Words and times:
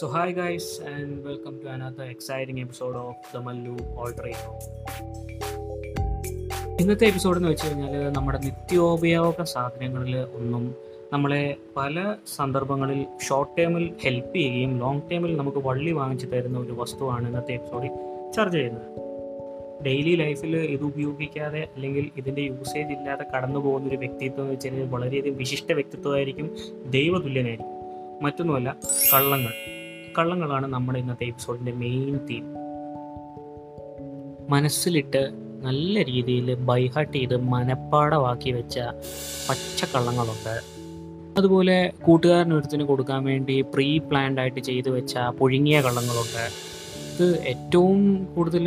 So, 0.00 0.08
hi 0.08 0.30
guys, 0.36 0.64
and 0.94 1.24
welcome 1.24 1.60
to 1.62 1.68
another 1.74 2.04
exciting 2.04 2.58
episode 2.64 2.96
of 2.96 3.14
the 3.34 3.40
Mallu 3.46 3.74
Alter 3.96 4.26
ഇന്നത്തെ 6.80 7.06
episode 7.06 7.36
എന്ന് 7.36 7.48
വെച്ച് 7.48 7.66
കഴിഞ്ഞാൽ 7.66 8.10
നമ്മുടെ 8.10 8.38
നിത്യോപയോഗ 8.44 9.42
സാധനങ്ങളിൽ 9.42 10.16
ഒന്നും 10.18 10.74
നമ്മളെ 11.12 11.56
പല 11.76 12.14
സന്ദർഭങ്ങളിൽ 12.36 13.06
ഷോർട്ട് 13.28 13.56
ടേമിൽ 13.58 13.92
ഹെൽപ്പ് 14.00 14.36
ചെയ്യുകയും 14.36 14.78
ലോങ് 14.78 15.00
ടേമിൽ 15.10 15.36
നമുക്ക് 15.36 15.58
വള്ളി 15.58 15.92
വാങ്ങിച്ചു 15.92 16.26
തരുന്ന 16.26 16.58
ഒരു 16.58 16.72
വസ്തുവാണ് 16.72 17.26
ഇന്നത്തെ 17.26 17.52
എപ്പിസോഡിൽ 17.52 17.90
ചർച്ച 18.32 18.56
ചെയ്യുന്നത്. 18.56 18.88
ഡെയിലി 19.84 20.16
ലൈഫിൽ 20.16 20.56
ഇത് 20.56 20.82
ഉപയോഗിക്കാതെ 20.82 21.68
അല്ലെങ്കിൽ 21.76 22.10
ഇതിന്റെ 22.16 22.42
യൂസേജ് 22.42 22.92
ഇല്ലാതെ 22.92 23.24
കടന്നു 23.36 23.60
പോകുന്ന 23.60 23.88
ഒരു 23.88 23.96
വ്യക്തിത്വം 23.96 24.42
എന്ന് 24.42 24.52
വെച്ച് 24.52 24.68
കഴിഞ്ഞാൽ 24.68 24.88
വളരെയധികം 24.88 25.36
വിശിഷ്ട 25.36 25.72
വ്യക്തിത്വമായിരിക്കും 25.72 26.56
ദൈവതുല്യനായിരിക്കും. 26.90 27.72
മറ്റൊന്നുമല്ല 28.22 28.76
കള്ളങ്ങൾ. 29.14 29.75
കള്ളങ്ങളാണ് 30.18 30.66
നമ്മുടെ 30.66 30.98
ഇന്നത്തെ 30.98 31.24
എപ്പിസോഡിന്റെ 31.24 31.72
മെയിൻ 31.72 32.18
തീം 32.30 32.46
മനസ്സിലിട്ട് 34.50 35.30
നല്ല 35.62 36.02
രീതിയിൽ 36.04 36.54
ബൈഹാർട്ട് 36.54 37.16
ചെയ്ത് 37.16 37.36
മനപ്പാടമാക്കി 37.36 38.50
വെച്ച 38.50 38.78
പച്ചക്കള്ളങ്ങളുണ്ട് 39.48 40.76
അതുപോലെ 41.38 41.92
കൂട്ടുകാരനൊരുത്തിന് 42.06 42.82
കൊടുക്കാൻ 42.82 43.24
വേണ്ടി 43.24 43.60
പ്രീ 43.60 43.98
പ്ലാൻഡ് 43.98 44.40
ആയിട്ട് 44.40 44.60
ചെയ്തു 44.60 44.90
വെച്ച 44.90 45.18
പുഴുങ്ങിയ 45.18 45.80
കള്ളങ്ങളുണ്ട്. 45.80 46.44
ഇത് 47.14 47.40
ഏറ്റവും 47.40 48.24
കൂടുതൽ 48.24 48.66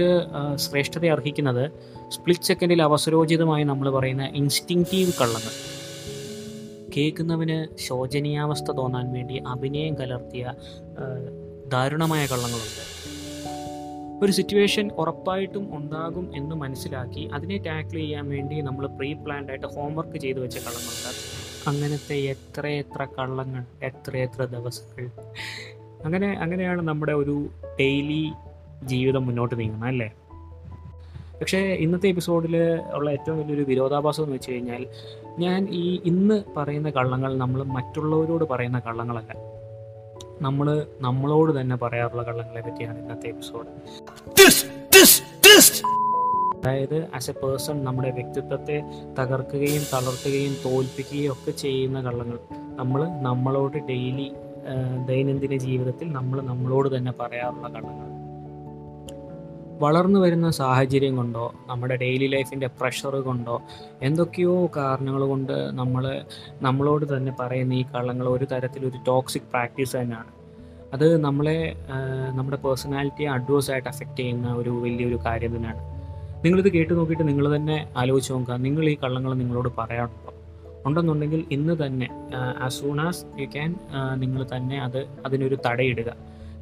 ശ്രേഷ്ഠത 0.56 1.06
അർഹിക്കുന്നത് 1.06 1.72
സ്പ്ലിറ്റ് 2.10 2.44
സെക്കൻഡിൽ 2.44 2.82
അവസരോചിതമായി 2.82 3.64
നമ്മൾ 3.64 3.90
പറയുന്ന 3.90 4.26
ഇൻസ്റ്റിങ്റ്റീവ് 4.26 5.12
കള്ളങ്ങൾ. 5.22 5.54
കേൾക്കുന്നവന് 6.98 7.78
ശോചനീയാവസ്ഥ 7.78 8.72
തോന്നാൻ 8.72 9.14
വേണ്ടി 9.14 9.38
അഭിനയം 9.48 9.96
കലർത്തിയ 9.96 10.54
ദാരുണമായ 11.70 12.26
കള്ളങ്ങളുണ്ട്. 12.26 12.90
ഒരു 14.26 14.32
സിറ്റുവേഷൻ 14.32 14.92
ഉറപ്പായിട്ടും 14.92 15.78
ഉണ്ടാകും 15.78 16.32
എന്ന് 16.36 16.56
മനസ്സിലാക്കി 16.56 17.30
അതിനെ 17.34 17.58
ടാക്കിൾ 17.58 17.96
ചെയ്യാൻ 17.96 18.30
വേണ്ടി 18.30 18.62
നമ്മൾ 18.62 18.88
പ്രീ 18.88 19.14
പ്ലാൻഡ് 19.14 19.50
ആയിട്ട് 19.50 19.68
ഹോംവർക്ക് 19.68 20.18
ചെയ്തു 20.18 20.40
വെച്ച 20.40 20.58
കള്ളങ്ങളുണ്ട്. 20.58 21.40
അങ്ങനത്തെ 21.70 22.16
എത്ര 22.16 22.68
എത്ര 22.68 23.08
കള്ളങ്ങൾ 23.20 23.66
എത്ര 23.84 24.18
എത്ര 24.18 24.46
ദിവസങ്ങൾ. 24.46 25.10
അങ്ങനെ 26.06 26.28
അങ്ങനെയാണ് 26.28 26.82
നമ്മുടെ 26.82 27.12
ഒരു 27.12 27.50
ഡെയിലി 27.80 28.32
ജീവിതം 28.84 29.26
മുന്നോട്ട് 29.26 29.60
നീങ്ങുന്നത് 29.60 29.90
അല്ലേ? 29.90 30.14
പക്ഷേ 31.40 31.58
ഇന്നത്തെ 31.58 32.08
എപ്പിസോഡിൽ 32.08 32.58
ഉള്ള 32.94 33.12
ഏറ്റവും 33.12 33.40
വലിയൊരു 33.40 33.62
വിരോധാഭാസം 33.62 34.24
എന്ന് 34.24 34.36
വെച്ച് 34.36 34.52
കഴിഞ്ഞാൽ 34.52 34.88
ഞാൻ 35.40 35.68
ഈ 35.70 36.02
ഇന്ന് 36.06 36.44
പറയുന്ന 36.58 36.90
കള്ളങ്ങൾ 36.90 37.38
നമ്മൾ 37.38 37.64
മറ്റുള്ളവരോട് 37.64 38.44
പറയുന്ന 38.44 38.80
കള്ളങ്ങളല്ല. 38.80 39.49
നമ്മൾ 40.42 40.88
നമ്മളോട് 41.00 41.62
തന്നെ 41.62 41.76
പറയാറുള്ള 41.76 42.24
കള്ളങ്ങളെ 42.24 42.62
പറ്റിയാണ് 42.62 43.00
ഇന്നത്തെ 43.00 43.28
എപ്പിസോഡ് 43.28 43.68
അതായത് 46.58 47.08
ആസ് 47.16 47.30
എ 47.30 47.34
പേഴ്സൺ 47.34 47.84
നമ്മുടെ 47.84 48.12
വ്യക്തിത്വത്തെ 48.12 48.84
തകർക്കുകയും 49.20 49.84
തളർത്തുകയും 49.94 50.58
തോൽപ്പിക്കുകയും 50.66 51.32
ഒക്കെ 51.32 51.52
ചെയ്യുന്ന 51.52 52.02
കള്ളങ്ങൾ. 52.02 52.40
നമ്മൾ 52.76 53.08
നമ്മളോട് 53.08 53.78
ഡെയിലി 53.78 54.32
ദൈനംദിന 55.06 55.56
ജീവിതത്തിൽ 55.58 56.12
നമ്മൾ 56.12 56.42
നമ്മളോട് 56.42 56.98
തന്നെ 56.98 57.12
പറയാറുള്ള 57.12 57.68
കള്ളങ്ങൾ. 57.68 58.09
വളർന്നു 59.80 60.20
വരുന്ന 60.20 60.48
സാഹചര്യം 60.52 61.16
കൊണ്ടോ 61.16 61.46
നമ്മുടെ 61.68 61.96
ഡെയിലി 61.96 62.28
ലൈഫിന്റെ 62.28 62.68
പ്രഷർ 62.80 63.16
കൊണ്ടോ 63.28 63.56
എന്തൊക്കെയോ 64.02 64.54
കാരണങ്ങൾ 64.78 65.24
കൊണ്ട് 65.24 65.54
നമ്മൾ 65.80 66.04
നമ്മളോട് 66.62 67.06
തന്നെ 67.18 67.34
പറയുന്ന 67.40 67.74
ഈ 67.74 67.84
കള്ളങ്ങൾ 67.96 68.30
ഒരു 68.30 68.46
തരത്തിലൊരു 68.52 69.00
ടോക്സിക് 69.08 69.48
പ്രാക്ടീസ് 69.52 69.96
തന്നെയാണ്. 69.98 70.32
അത് 70.94 71.08
നമ്മളെ 71.24 71.60
നമ്മുടെ 72.38 72.58
പേഴ്സണാലിറ്റിയെ 72.58 73.30
അഡ്വേഴ്സ് 73.30 73.72
ആയിട്ട് 73.72 73.90
അഫക്റ്റ് 73.90 74.20
ചെയ്യുന്ന 74.20 74.54
ഒരു 74.54 74.70
വലിയൊരു 74.84 75.20
കാര്യം 75.26 75.52
തന്നെയാണ്. 75.56 75.82
നിങ്ങളിത് 76.46 76.70
കേട്ട് 76.72 76.94
നോക്കിയിട്ട് 76.94 77.26
നിങ്ങൾ 77.28 77.56
തന്നെ 77.56 77.78
ആലോചിച്ച് 77.98 78.34
നോക്കുക. 78.34 78.58
നിങ്ങൾ 78.66 78.84
ഈ 78.90 78.98
കള്ളങ്ങൾ 79.04 79.32
നിങ്ങളോട് 79.34 79.70
പറയാറുണ്ടോ? 79.78 80.34
ഉണ്ടെന്നുണ്ടെങ്കിൽ 80.88 81.42
ഇന്ന് 81.52 81.74
തന്നെ 81.86 82.08
as 82.66 82.78
soon 82.80 83.02
as 83.02 83.24
you 83.40 83.46
can 83.46 83.72
നിങ്ങൾ 84.16 84.42
തന്നെ 84.56 84.78
അത് 84.82 85.00
അതിനൊരു 85.26 85.58
തടയിടുക. 85.66 86.10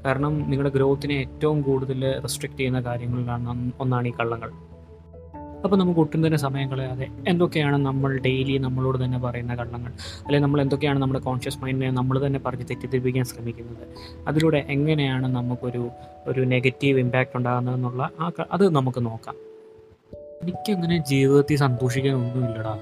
കാരണം 0.08 0.38
നിങ്ങളുടെ 0.38 0.70
ഗ്രോത്തിനെ 0.70 1.14
ഏറ്റവും 1.14 1.62
കൂടുതൽ 1.62 2.20
റെസ്ട്രിക്റ്റ് 2.20 2.60
ചെയ്യുന്ന 2.60 2.82
കാര്യങ്ങളിലാണ് 2.82 3.72
ഒന്നാണ് 3.80 4.08
ഈ 4.08 4.12
കള്ളങ്ങൾ. 4.12 4.52
അപ്പോൾ 5.64 5.78
നമുക്ക് 5.78 6.00
ഒട്ടും 6.00 6.26
തന്നെ 6.26 6.38
സമയം 6.38 6.70
കളയാതെ 6.70 7.08
എന്തൊക്കെയാണ് 7.28 7.78
നമ്മൾ 7.78 8.18
ഡെയിലി 8.18 8.58
നമ്മളോട് 8.58 9.06
തന്നെ 9.06 9.18
പറയുന്ന 9.20 9.56
കള്ളങ്ങൾ? 9.56 9.92
അല്ലെങ്കിൽ 10.26 10.46
നമ്മൾ 10.46 10.62
എന്തൊക്കെയാണ് 10.62 11.00
നമ്മുടെ 11.00 11.20
കോൺഷ്യസ് 11.20 11.60
മൈൻഡിനെ 11.64 11.92
നമ്മൾ 11.92 12.26
തന്നെ 12.26 12.40
പറഞ്ഞ് 12.46 12.66
തെറ്റിദ്ധരിപ്പിക്കാൻ 12.70 13.26
ശ്രമിക്കുന്നത്? 13.26 13.88
അതിലൂടെ 14.28 14.66
എങ്ങനെയാണ് 14.70 15.28
നമുക്കൊരു 15.36 15.90
ഒരു 16.28 16.42
നെഗറ്റീവ് 16.42 17.00
ഇമ്പാക്റ്റ് 17.00 17.38
ഉണ്ടാകുന്നതെന്നുള്ള 17.38 18.10
ആ 18.20 18.32
അത് 18.52 18.76
നമുക്ക് 18.76 19.06
നോക്കാം. 19.06 19.36
എനിക്കങ്ങനെ 20.44 20.98
ജീവിതത്തിൽ 20.98 21.58
സന്തോഷിക്കാൻ 21.58 22.16
ഒന്നുമില്ലടാ. 22.16 22.80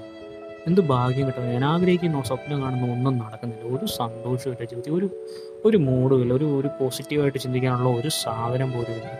എന്ത് 0.66 0.80
ഭാഗ്യം 0.80 1.26
കിട്ടുന്നത് 1.26 1.52
ഞാൻ 1.52 1.64
ആഗ്രഹിക്കുന്നു 1.64 2.22
സ്വപ്നം 2.22 2.62
കാണുന്ന 2.62 2.92
ഒന്നും 2.92 3.18
നടക്കുന്നില്ല. 3.18 3.76
ഒരു 3.76 3.86
സന്തോഷമില്ല 3.86 4.64
ജീവിതത്തിൽ. 4.64 4.92
ഒരു 4.92 5.10
ഒരു 5.64 5.76
മൂഡുമില്ല. 5.76 6.34
ഒരു 6.34 6.44
ഒരു 6.44 6.68
പോസിറ്റീവായിട്ട് 6.80 7.38
ചിന്തിക്കാനുള്ള 7.38 8.00
ഒരു 8.00 8.08
സാധനം 8.08 8.72
പോലും 8.72 8.92
ഇല്ല. 8.92 9.18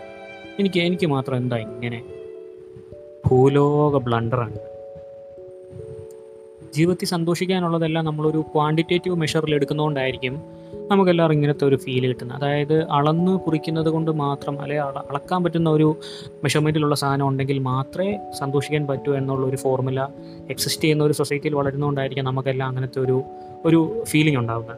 എനിക്ക് 0.59 0.79
എനിക്ക് 0.79 1.07
മാത്രം 1.07 1.37
എന്താ 1.37 1.57
ഇങ്ങനെ? 1.57 2.03
ഭൂലോക 3.25 3.97
ബ്ലണ്ടറാണ് 3.97 4.55
ജീവിതത്തിൽ 6.73 7.05
സന്തോഷിക്കാനുള്ളതെല്ലാം 7.05 8.05
നമ്മളൊരു 8.05 8.37
ക്വാണ്ടിറ്റേറ്റീവ് 8.37 9.15
മെഷറിൽ 9.15 9.55
എടുക്കുന്നതുകൊണ്ടായിരിക്കും 9.55 10.56
നമുക്കെല്ലാവരും 10.73 11.33
ഇങ്ങനത്തെ 11.33 11.65
ഒരു 11.65 11.75
ഫീൽ 11.75 12.07
കിട്ടുന്നത്. 12.07 12.37
അതായത് 12.37 12.89
അളന്ന് 12.89 13.39
കുറിക്കുന്നത് 13.39 13.89
കൊണ്ട് 13.89 14.11
മാത്രം 14.11 14.61
അല്ലെ 14.61 14.79
അള 14.79 14.99
അളക്കാൻ 14.99 15.43
പറ്റുന്ന 15.43 15.69
ഒരു 15.69 15.95
മെഷർമെന്റിലുള്ള 16.43 16.95
സാധനം 16.95 17.27
ഉണ്ടെങ്കിൽ 17.27 17.59
മാത്രമേ 17.59 18.19
സന്തോഷിക്കാൻ 18.39 18.87
പറ്റൂ 18.87 19.15
എന്നുള്ള 19.15 19.47
ഒരു 19.47 19.57
ഫോർമുല 19.57 20.07
എക്സിസ്റ്റ് 20.49 20.83
ചെയ്യുന്ന 20.83 21.03
ഒരു 21.03 21.13
സൊസൈറ്റിയിൽ 21.13 21.55
വളരുന്നതുകൊണ്ടായിരിക്കാം 21.55 22.25
നമുക്കെല്ലാം 22.25 22.67
അങ്ങനത്തെ 22.67 22.99
ഒരു 22.99 23.23
ഒരു 23.65 24.03
ഫീലിംഗ് 24.07 24.37
ഉണ്ടാകുന്നത് 24.37 24.77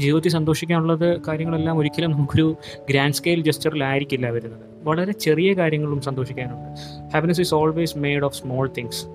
ജീവിതത്തിൽ 0.00 0.28
സന്തോഷിക്കാനുള്ളത് 0.28 1.20
കാര്യങ്ങളെല്ലാം 1.20 1.78
ഒരിക്കലും 1.78 2.10
നമുക്കൊരു 2.10 2.56
ഗ്രാൻഡ് 2.90 3.14
സ്കെയിൽ 3.14 3.42
ജസ്റ്ററിലായിരിക്കില്ല 3.42 4.30
വരുന്നത്. 4.30 4.60
വളരെ 4.82 5.12
ചെറിയ 5.12 5.52
കാര്യങ്ങളും 5.52 6.00
സന്തോഷിക്കാനുണ്ട്. 6.00 6.80
Happiness 7.12 7.40
is 7.40 7.54
always 7.54 7.98
made 7.98 8.24
of 8.24 8.40
small 8.42 8.70
things 8.78 9.06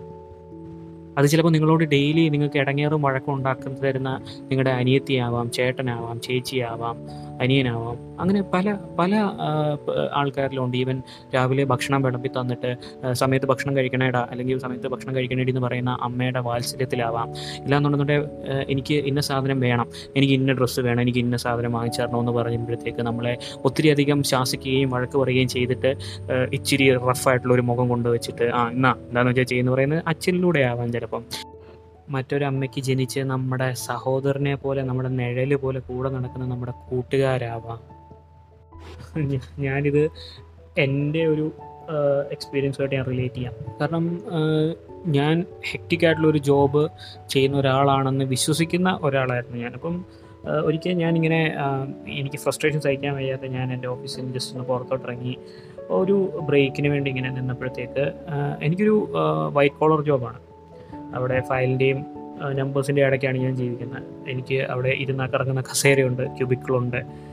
അത് 1.17 1.28
ചിലപ്പോൾ 1.28 1.51
നിങ്ങളോട് 1.51 1.83
ഡെയിലി 1.83 2.29
നിങ്ങൾക്ക് 2.29 2.57
ഇടങ്ങേറും 2.57 3.01
വഴക്കം 3.01 3.33
ഉണ്ടാക്കുന്ന 3.33 3.78
തരുന്ന 3.88 4.09
നിങ്ങളുടെ 4.50 4.72
അനിയത്തിയാവാം 4.72 5.51
ചേട്ടനാവാം 5.51 6.22
ചേച്ചിയാവാം 6.22 6.97
അനിയനാവാം. 7.41 7.97
അങ്ങനെ 8.19 8.41
പല 8.41 8.78
പല 9.00 9.16
ആൾക്കാരിലുണ്ട്. 10.13 10.77
ഈവൻ 10.77 11.01
രാവിലെ 11.35 11.63
ഭക്ഷണം 11.63 12.01
വിളമ്പി 12.01 12.27
തന്നിട്ട് 12.27 12.77
സമയത്ത് 13.13 13.45
ഭക്ഷണം 13.45 13.77
കഴിക്കണേടാ 13.77 14.27
അല്ലെങ്കിൽ 14.31 14.59
സമയത്ത് 14.59 14.88
ഭക്ഷണം 14.88 15.16
കഴിക്കണേടി 15.16 15.51
എന്ന് 15.51 15.61
പറയുന്ന 15.61 15.97
അമ്മയുടെ 16.01 16.39
വാത്സല്യത്തിലാവാം. 16.39 17.27
ഇല്ലാന്നുണ്ടെന്നുണ്ടെങ്കിൽ 17.63 18.29
എനിക്ക് 18.69 18.94
ഇന്ന 18.94 19.22
സാധനം 19.22 19.59
വേണം 19.59 19.88
എനിക്ക് 20.16 20.33
ഇന്ന 20.33 20.53
ഡ്രസ്സ് 20.53 20.79
വേണം 20.79 21.01
എനിക്ക് 21.01 21.19
ഇന്ന 21.19 21.38
സാധനം 21.38 21.72
വാങ്ങിച്ചു 21.72 22.01
തരണമെന്ന് 22.01 22.31
പറയുമ്പോഴത്തേക്ക് 22.31 23.01
നമ്മളെ 23.01 23.38
ഒത്തിരി 23.63 23.89
അധികം 23.89 24.23
ശാസിക്കുകയും 24.23 24.89
വഴക്ക് 24.89 25.17
പറയുകയും 25.17 25.47
ചെയ്തിട്ട് 25.47 25.95
ഇച്ചിരി 26.51 26.97
റഫായിട്ടുള്ള 27.09 27.53
ഒരു 27.53 27.61
മുഖം 27.61 27.89
കൊണ്ടുവച്ചിട്ട് 27.89 28.44
ആ 28.53 28.69
എന്നാ 28.69 28.89
എന്താണെന്ന് 28.89 29.31
വെച്ചാൽ 29.31 29.44
ചെയ്യുന്ന 29.44 29.72
പറയുന്നത് 29.72 30.03
അച്ഛനിലൂടെ 30.07 30.59
ആവാം 30.61 30.91
ചിലപ്പം 31.07 31.23
മറ്റൊരമ്മയ്ക്ക് 32.09 32.81
ജനിച്ച് 32.81 33.19
നമ്മുടെ 33.19 33.73
സഹോദരനെ 33.73 34.56
പോലെ 34.56 34.81
നമ്മുടെ 34.81 35.09
നിഴൽ 35.09 35.56
പോലെ 35.56 35.79
കൂടെ 35.79 36.09
നടക്കുന്ന 36.09 36.45
നമ്മുടെ 36.45 36.73
കൂട്ടുകാരാവാം. 36.90 37.79
ഞാനിത് 39.59 40.03
എന്റെ 40.78 41.22
ഒരു 41.25 41.45
എക്സ്പീരിയൻസുമായിട്ട് 42.31 42.95
ഞാൻ 42.95 43.06
റിലേറ്റ് 43.06 43.35
ചെയ്യാം. 43.35 43.53
കാരണം 43.81 44.06
ഞാൻ 45.07 45.35
ഹെക്റ്റിക് 45.71 46.06
ആയിട്ടുള്ള 46.06 46.27
ഒരു 46.27 46.38
ജോബ് 46.38 46.83
ചെയ്യുന്ന 47.30 47.57
ഒരാളാണെന്ന് 47.57 48.25
വിശ്വസിക്കുന്ന 48.25 49.00
ഒരാളായിരുന്നു 49.04 49.57
ഞാൻ. 49.57 49.74
അപ്പം 49.74 50.06
ഒരിക്കൽ 50.65 50.94
ഞാനിങ്ങനെ 50.94 51.39
എനിക്ക് 52.07 52.38
ഫ്രസ്ട്രേഷൻ 52.38 52.81
സഹിക്കാൻ 52.81 53.13
വയ്യാതെ 53.15 53.48
ഞാൻ 53.48 53.74
എന്റെ 53.74 53.88
ഓഫീസിൽ 53.88 54.19
നിന്ന് 54.19 54.33
ജസ്റ്റ് 54.33 54.54
ഒന്ന് 54.56 54.68
പുറത്തോട്ട് 54.68 55.06
ഇറങ്ങി 55.06 55.33
ഒരു 55.89 56.39
ബ്രേക്കിന് 56.42 56.88
വേണ്ടി 56.88 57.09
ഇങ്ങനെ 57.09 57.30
നിന്നപ്പോഴത്തേക്ക് 57.30 58.06
എനിക്കൊരു 58.62 58.95
വൈറ്റ് 59.54 59.75
കോളർ 59.75 60.01
ജോബാണ് 60.04 60.39
അവിടെ 61.15 61.42
ഫയലിന്റെയും 61.42 62.06
നമ്പേഴ്സിന്റെ 62.54 63.01
ഇടയ്ക്കാണ് 63.06 63.38
ഞാൻ 63.38 63.56
ജീവിക്കുന്നത്. 63.56 64.04
എനിക്ക് 64.27 64.56
അവിടെ 64.56 64.89
ഇരുന്നാൽ 64.89 65.27
കറങ്ങുന്ന 65.27 65.62
കസേരയുണ്ട് 65.62 66.24
ക്യൂബിക്കിളുണ്ട് 66.38 67.27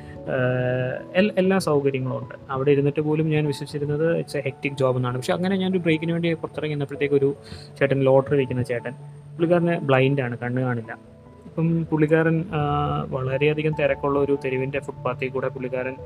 എല്ലാ 1.36 1.58
സൗകര്യങ്ങളും 1.58 2.18
ഉണ്ട്. 2.18 2.34
അവിടെ 2.50 2.70
ഇരുന്നിട്ട് 2.70 3.00
പോലും 3.00 3.26
ഞാൻ 3.30 3.46
വിശ്വസിച്ചിരുന്നത് 3.46 4.16
ഇറ്റ്സ് 4.18 4.36
എ 4.36 4.40
ഹെക്ടിക് 4.40 4.72
ജോബ് 4.72 4.96
എന്നാണ്. 4.96 5.16
പക്ഷേ 5.16 5.32
അങ്ങനെ 5.32 5.56
ഞാനൊരു 5.56 5.78
ബ്രേക്കിന് 5.78 6.12
വേണ്ടി 6.12 6.34
പുറത്തിറങ്ങി 6.34 7.08
ഒരു 7.08 7.34
ചേട്ടൻ 7.78 8.00
ലോട്ടറി 8.00 8.36
വയ്ക്കുന്ന 8.36 8.62
ചേട്ടൻ 8.62 8.92
പുള്ളിക്കാരന് 9.34 9.80
ബ്ലൈൻഡാണ് 9.80 10.38
കണ്ണ് 10.38 10.62
കാണില്ല. 10.62 10.92
അപ്പം 11.46 11.84
പുള്ളിക്കാരൻ 11.84 12.44
വളരെയധികം 13.08 13.74
തിരക്കുള്ള 13.80 14.18
ഒരു 14.18 14.38
തെരുവിന്റെ 14.44 14.80
ഫുട്പാത്തിൽ 14.80 15.28
കൂടെ 15.28 15.48
പുള്ളിക്കാരൻ 15.48 15.96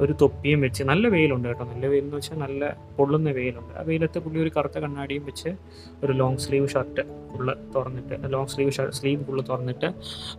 ഒരു 0.00 0.12
തൊപ്പിയും 0.20 0.60
വെച്ച് 0.60 0.82
നല്ല 0.90 1.08
വെയിലുണ്ട് 1.14 1.48
കേട്ടോ. 1.48 1.64
നല്ല 1.72 1.86
വെയിലെന്ന് 1.92 2.16
വെച്ചാൽ 2.16 2.38
നല്ല 2.44 2.76
പൊള്ളുന്ന 2.98 3.30
വെയിലുണ്ട്. 3.38 3.72
ആ 3.78 3.82
വെയിലത്ത് 3.88 4.18
പുള്ളി 4.24 4.38
ഒരു 4.44 4.52
കറുത്ത 4.56 4.78
കണ്ണാടിയും 4.84 5.24
വെച്ച് 5.30 5.50
ഒരു 6.04 6.12
ലോങ് 6.12 6.40
സ്ലീവ് 6.44 6.68
ഷർട്ട് 6.74 7.04
ഫുള്ള് 7.32 7.54
തുറന്നിട്ട് 7.74 8.14
long 8.34 8.52
sleeve 8.54 8.70
shirt 8.70 8.96
sleeve 8.96 9.24
full 9.24 9.44
തുറന്നിട്ട് 9.50 9.90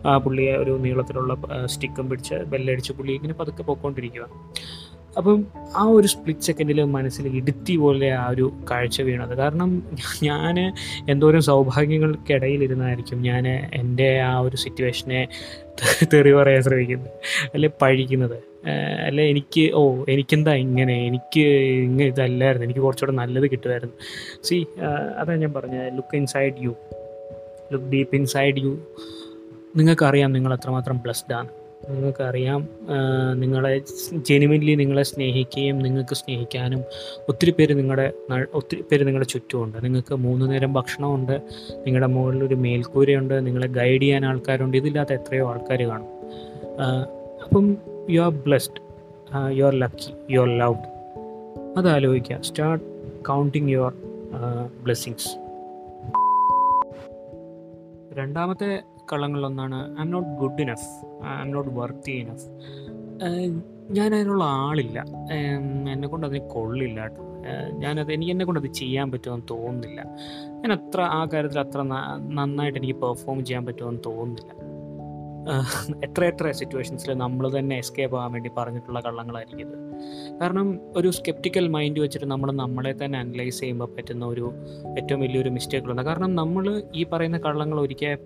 ആ 0.06 0.16
പുള്ളിയെ 0.24 0.56
ഒരു 0.56 0.74
നീളത്തിലുള്ള 0.86 1.34
സ്റ്റിക്കും 1.66 2.08
പിടിച്ച് 2.10 2.34
ബെല്ലടിച്ച് 2.34 2.92
പുള്ളി 2.92 3.12
ഇങ്ങനെ 3.12 3.34
പതുക്കെ 3.34 3.62
പൊക്കോണ്ടിരിക്കുക 3.62 4.26
അപ്പം 5.18 5.40
ആ 5.76 5.82
ഒരു 5.96 6.06
സ്പ്ലിറ്റ് 6.06 6.40
സെക്കൻഡിൽ 6.40 6.78
മനസ്സിൽ 6.94 7.24
ഇടുത്തി 7.38 7.74
പോലെ 7.76 8.08
ആ 8.12 8.28
ഒരു 8.28 8.46
കാഴ്ച 8.70 9.02
വീണത്. 9.02 9.34
കാരണം 9.38 9.70
ഞാൻ 10.22 10.56
എന്തോരം 11.12 11.42
സൗഭാഗ്യങ്ങൾക്കിടയിലിരുന്നായിരിക്കും 11.42 13.22
ഞാൻ 13.22 13.46
എന്റെ 13.80 14.08
ആ 14.20 14.32
ഒരു 14.38 14.56
സിറ്റുവേഷനെ 14.56 15.20
തെറി 16.12 16.32
പറയാൻ 16.32 16.62
ശ്രമിക്കുന്നത് 16.62 17.10
അല്ലെ 17.54 17.70
പഴിക്കുന്നത്. 17.82 18.42
അല്ലെ 19.06 19.24
എനിക്ക് 19.24 19.72
ഓ 19.74 20.04
എനിക്കെന്താ 20.08 20.54
ഇങ്ങനെ? 20.54 21.06
എനിക്ക് 21.06 21.40
ഇങ്ങനെ 21.88 22.08
ഇതല്ലായിരുന്നു. 22.08 22.66
എനിക്ക് 22.66 22.80
കുറച്ചുകൂടെ 22.80 23.16
നല്ലത് 23.16 23.50
കിട്ടുമായിരുന്നു. 23.50 23.94
സി 24.42 24.66
അതാണ് 25.18 25.40
ഞാൻ 25.40 25.52
പറഞ്ഞത് 25.52 25.96
look 25.96 26.16
inside 26.16 26.54
you 26.58 26.76
look 27.72 27.84
deep 27.84 28.16
inside 28.16 28.58
you 28.58 28.78
നിങ്ങൾക്കറിയാം 29.76 30.32
നിങ്ങൾ 30.32 30.54
എത്രമാത്രം 30.54 31.00
ബ്ലസ്ഡ് 31.02 31.34
ആണ്. 31.34 31.48
നിങ്ങൾക്കറിയാം 31.90 32.68
നിങ്ങളെ 33.34 33.82
ജെനുവിൻലി 34.12 34.74
നിങ്ങളെ 34.74 35.02
സ്നേഹിക്കുകയും 35.02 35.78
നിങ്ങൾക്ക് 35.78 36.14
സ്നേഹിക്കാനും 36.14 36.84
ഒത്തിരി 37.28 37.50
പേര് 37.50 37.78
നിങ്ങളുടെ 37.78 38.12
ഒത്തിരി 38.54 38.84
പേര് 38.90 39.06
നിങ്ങളുടെ 39.06 39.28
ചുറ്റുമുണ്ട്. 39.28 39.84
നിങ്ങൾക്ക് 39.84 40.14
മൂന്ന് 40.14 40.50
നേരം 40.50 40.72
ഭക്ഷണമുണ്ട് 40.72 41.40
നിങ്ങളുടെ 41.86 42.06
മുകളിൽ 42.06 42.44
ഒരു 42.44 42.54
മേൽക്കൂരയുണ്ട് 42.54 43.46
നിങ്ങളെ 43.46 43.66
ഗൈഡ് 43.66 44.02
ചെയ്യാൻ 44.02 44.26
ആൾക്കാരുണ്ട് 44.26 44.76
ഇതില്ലാത്ത 44.76 45.12
എത്രയോ 45.12 45.48
ആൾക്കാർ 45.48 45.82
കാണും. 45.82 46.08
അപ്പം 47.44 47.76
you 48.10 48.20
are 48.20 48.30
blessed 48.30 48.80
you 49.50 49.64
are 49.64 49.74
lucky 49.74 50.10
you 50.30 50.40
are 50.40 50.58
loved 50.58 50.88
അത് 51.76 51.88
ആലോചിക്കുക 51.88 52.40
സ്റ്റാർട്ട് 52.42 52.84
കൗണ്ടിങ് 53.22 53.70
യുവർ 53.70 53.92
ബ്ലെസ്സിങ്സ് 54.82 55.28
രണ്ടാമത്തെ 58.14 58.82
കള്ളങ്ങളിലൊന്നാണ് 59.12 59.98
I'm 60.02 60.10
not 60.10 60.30
good 60.40 60.62
enough 60.62 60.88
I'm 61.40 61.50
not 61.50 61.70
worthy 61.70 62.12
enough 62.12 62.46
ഞാൻ 63.90 64.14
അതിനുള്ള 64.14 64.44
ആളില്ല 64.44 65.04
എന്നെ 65.92 66.08
കൊണ്ട് 66.08 66.26
അതിന് 66.26 66.50
കൊള്ളില്ല 66.50 67.00
കേട്ടോ. 67.00 67.22
ഞാനത് 67.78 68.12
എനിക്ക് 68.12 68.32
എന്നെ 68.32 68.44
കൊണ്ട് 68.44 68.60
അത് 68.60 68.68
ചെയ്യാൻ 68.72 69.12
പറ്റുമെന്ന് 69.12 69.46
തോന്നുന്നില്ല. 69.50 70.00
ഞാൻ 70.60 70.72
അത്ര 70.72 71.00
ആ 71.00 71.24
കാര്യത്തിൽ 71.32 71.60
അത്ര 71.60 71.82
നന്നായിട്ട് 72.38 72.78
എനിക്ക് 72.78 72.94
പെർഫോം 72.94 73.44
ചെയ്യാൻ 73.44 73.66
പറ്റുമെന്ന് 73.66 74.00
തോന്നുന്നില്ല. 74.06 74.52
എത്ര 76.04 76.24
എത്ര 76.24 76.50
സിറ്റുവേഷൻസിൽ 76.50 77.12
നമ്മൾ 77.12 77.58
തന്നെ 77.58 77.78
എസ്കേപ്പ് 77.78 78.16
ആകാൻ 78.16 78.32
വേണ്ടി 78.32 78.50
പറഞ്ഞിട്ടുള്ള 78.58 79.00
കള്ളങ്ങളായിരിക്കും 79.00 79.60
ഇത്. 79.60 79.76
കാരണം 80.40 80.80
ഒരു 80.96 81.08
സ്കെപ്റ്റിക്കൽ 81.10 81.68
മൈൻഡ് 81.68 82.00
വെച്ചിട്ട് 82.00 82.26
നമ്മൾ 82.26 82.52
നമ്മളെ 82.52 83.04
തന്നെ 83.04 83.18
അനലൈസ് 83.18 83.60
ചെയ്യുമ്പോൾ 83.60 83.90
പറ്റുന്ന 83.98 84.26
ഒരു 84.26 84.52
ഏറ്റവും 84.98 85.20
വലിയൊരു 85.20 85.48
മിസ്റ്റേക്കുകളുണ്ട് 85.48 86.02
കാരണം 86.02 86.34
നമ്മൾ 86.34 86.82
ഈ 86.94 87.04
പറയുന്ന 87.12 87.38
കള്ളങ്ങൾ 87.38 87.80
ഒരിക്കൽ 87.80 88.16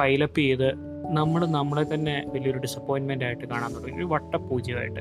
പൈലപ്പ് 0.00 0.38
ചെയ്ത് 0.38 0.68
നമ്മൾ 1.10 1.46
നമ്മളെ 1.46 1.84
തന്നെ 1.94 2.24
വലിയൊരു 2.34 2.58
ഡിസപ്പോയിൻമെന്റ് 2.58 3.24
ആയിട്ട് 3.24 3.46
കാണാൻ 3.46 3.70
തുടങ്ങി. 3.74 3.98
ഒരു 3.98 4.04
വട്ടപൂജ്യമായിട്ട്. 4.04 5.00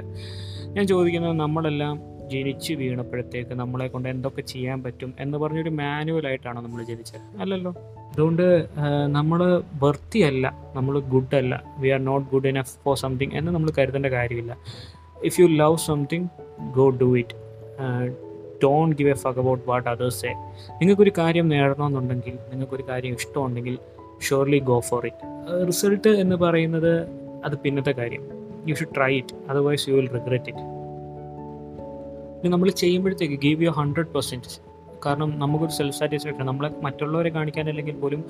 ഞാൻ 0.76 0.88
ചോദിക്കുന്നത് 0.88 1.34
നമ്മളെല്ലാം 1.34 2.00
ജനിച്ച് 2.30 2.74
വീണപ്പോഴത്തേക്ക് 2.74 3.54
നമ്മളെ 3.54 3.88
കൊണ്ട് 3.88 4.10
എന്തൊക്കെ 4.10 4.42
ചെയ്യാൻ 4.42 4.84
പറ്റും 4.84 5.14
എന്ന് 5.20 5.38
പറഞ്ഞൊരു 5.38 5.70
മാനുവലായിട്ടാണോ 5.70 6.62
നമ്മൾ 6.62 6.84
ജനിച്ചത്? 6.84 7.42
അല്ലല്ലോ. 7.42 7.72
അതുകൊണ്ട് 8.12 8.68
നമ്മൾ 9.08 9.64
വൃത്തിയല്ല 9.82 10.54
നമ്മൾ 10.76 11.00
ഗുഡ് 11.00 11.36
അല്ല. 11.36 11.64
We 11.78 11.90
are 11.90 12.06
not 12.06 12.28
good 12.32 12.48
enough 12.48 12.78
for 12.86 12.96
something 12.96 13.32
എന്ന് 13.34 13.52
നമ്മൾ 13.52 13.72
കരുതേണ്ട 13.78 14.06
കാര്യമില്ല. 14.06 14.58
If 15.24 15.42
you 15.42 15.48
love 15.48 15.78
something 15.78 16.28
go 16.76 16.90
do 16.90 17.18
it 17.18 17.36
don't 18.64 18.96
give 18.96 19.10
a 19.10 19.14
fuck 19.14 19.40
about 19.40 19.70
what 19.70 19.90
others 19.90 20.22
say 20.22 20.34
നിങ്ങൾക്കൊരു 20.72 21.12
കാര്യം 21.18 21.48
നേടണമെന്നുണ്ടെങ്കിൽ 21.48 22.34
നിങ്ങൾക്കൊരു 22.52 22.84
കാര്യം 22.90 23.14
ഇഷ്ടമുണ്ടെങ്കിൽ 23.14 23.78
surely 24.22 24.60
go 24.70 24.80
for 24.80 25.04
it 25.08 25.26
result 25.68 26.12
എന്ന് 26.18 26.36
പറയുന്നത് 26.36 26.94
അത് 27.46 27.56
പിന്നത്തെ 27.58 27.92
കാര്യം. 27.92 28.24
You 28.68 28.76
should 28.76 28.96
try 28.96 29.14
it 29.18 29.36
otherwise 29.50 29.90
you 29.90 29.94
will 29.96 30.10
regret 30.14 30.50
it 30.50 30.66
പിന്നെ 32.36 32.52
നമ്മൾ 32.54 32.70
ചെയ്യുമ്പോഴത്തേക്ക് 32.82 33.38
ഗീവ് 33.42 33.64
യു 33.64 33.72
ഹൺഡ്രഡ് 33.72 34.08
പെർസെന്റേജ് 34.08 34.58
കാരണം 35.06 35.40
നമുക്കൊരു 35.40 35.72
സെൽഫ് 35.72 35.98
സാറ്റിസ്ഫാക്ഷൻ 36.00 36.46
നമ്മളെ 36.46 36.70
മറ്റുള്ളവരെ 36.84 37.30
കാണിക്കാനല്ലെങ്കിൽ 37.30 37.96
പോലും 37.96 38.22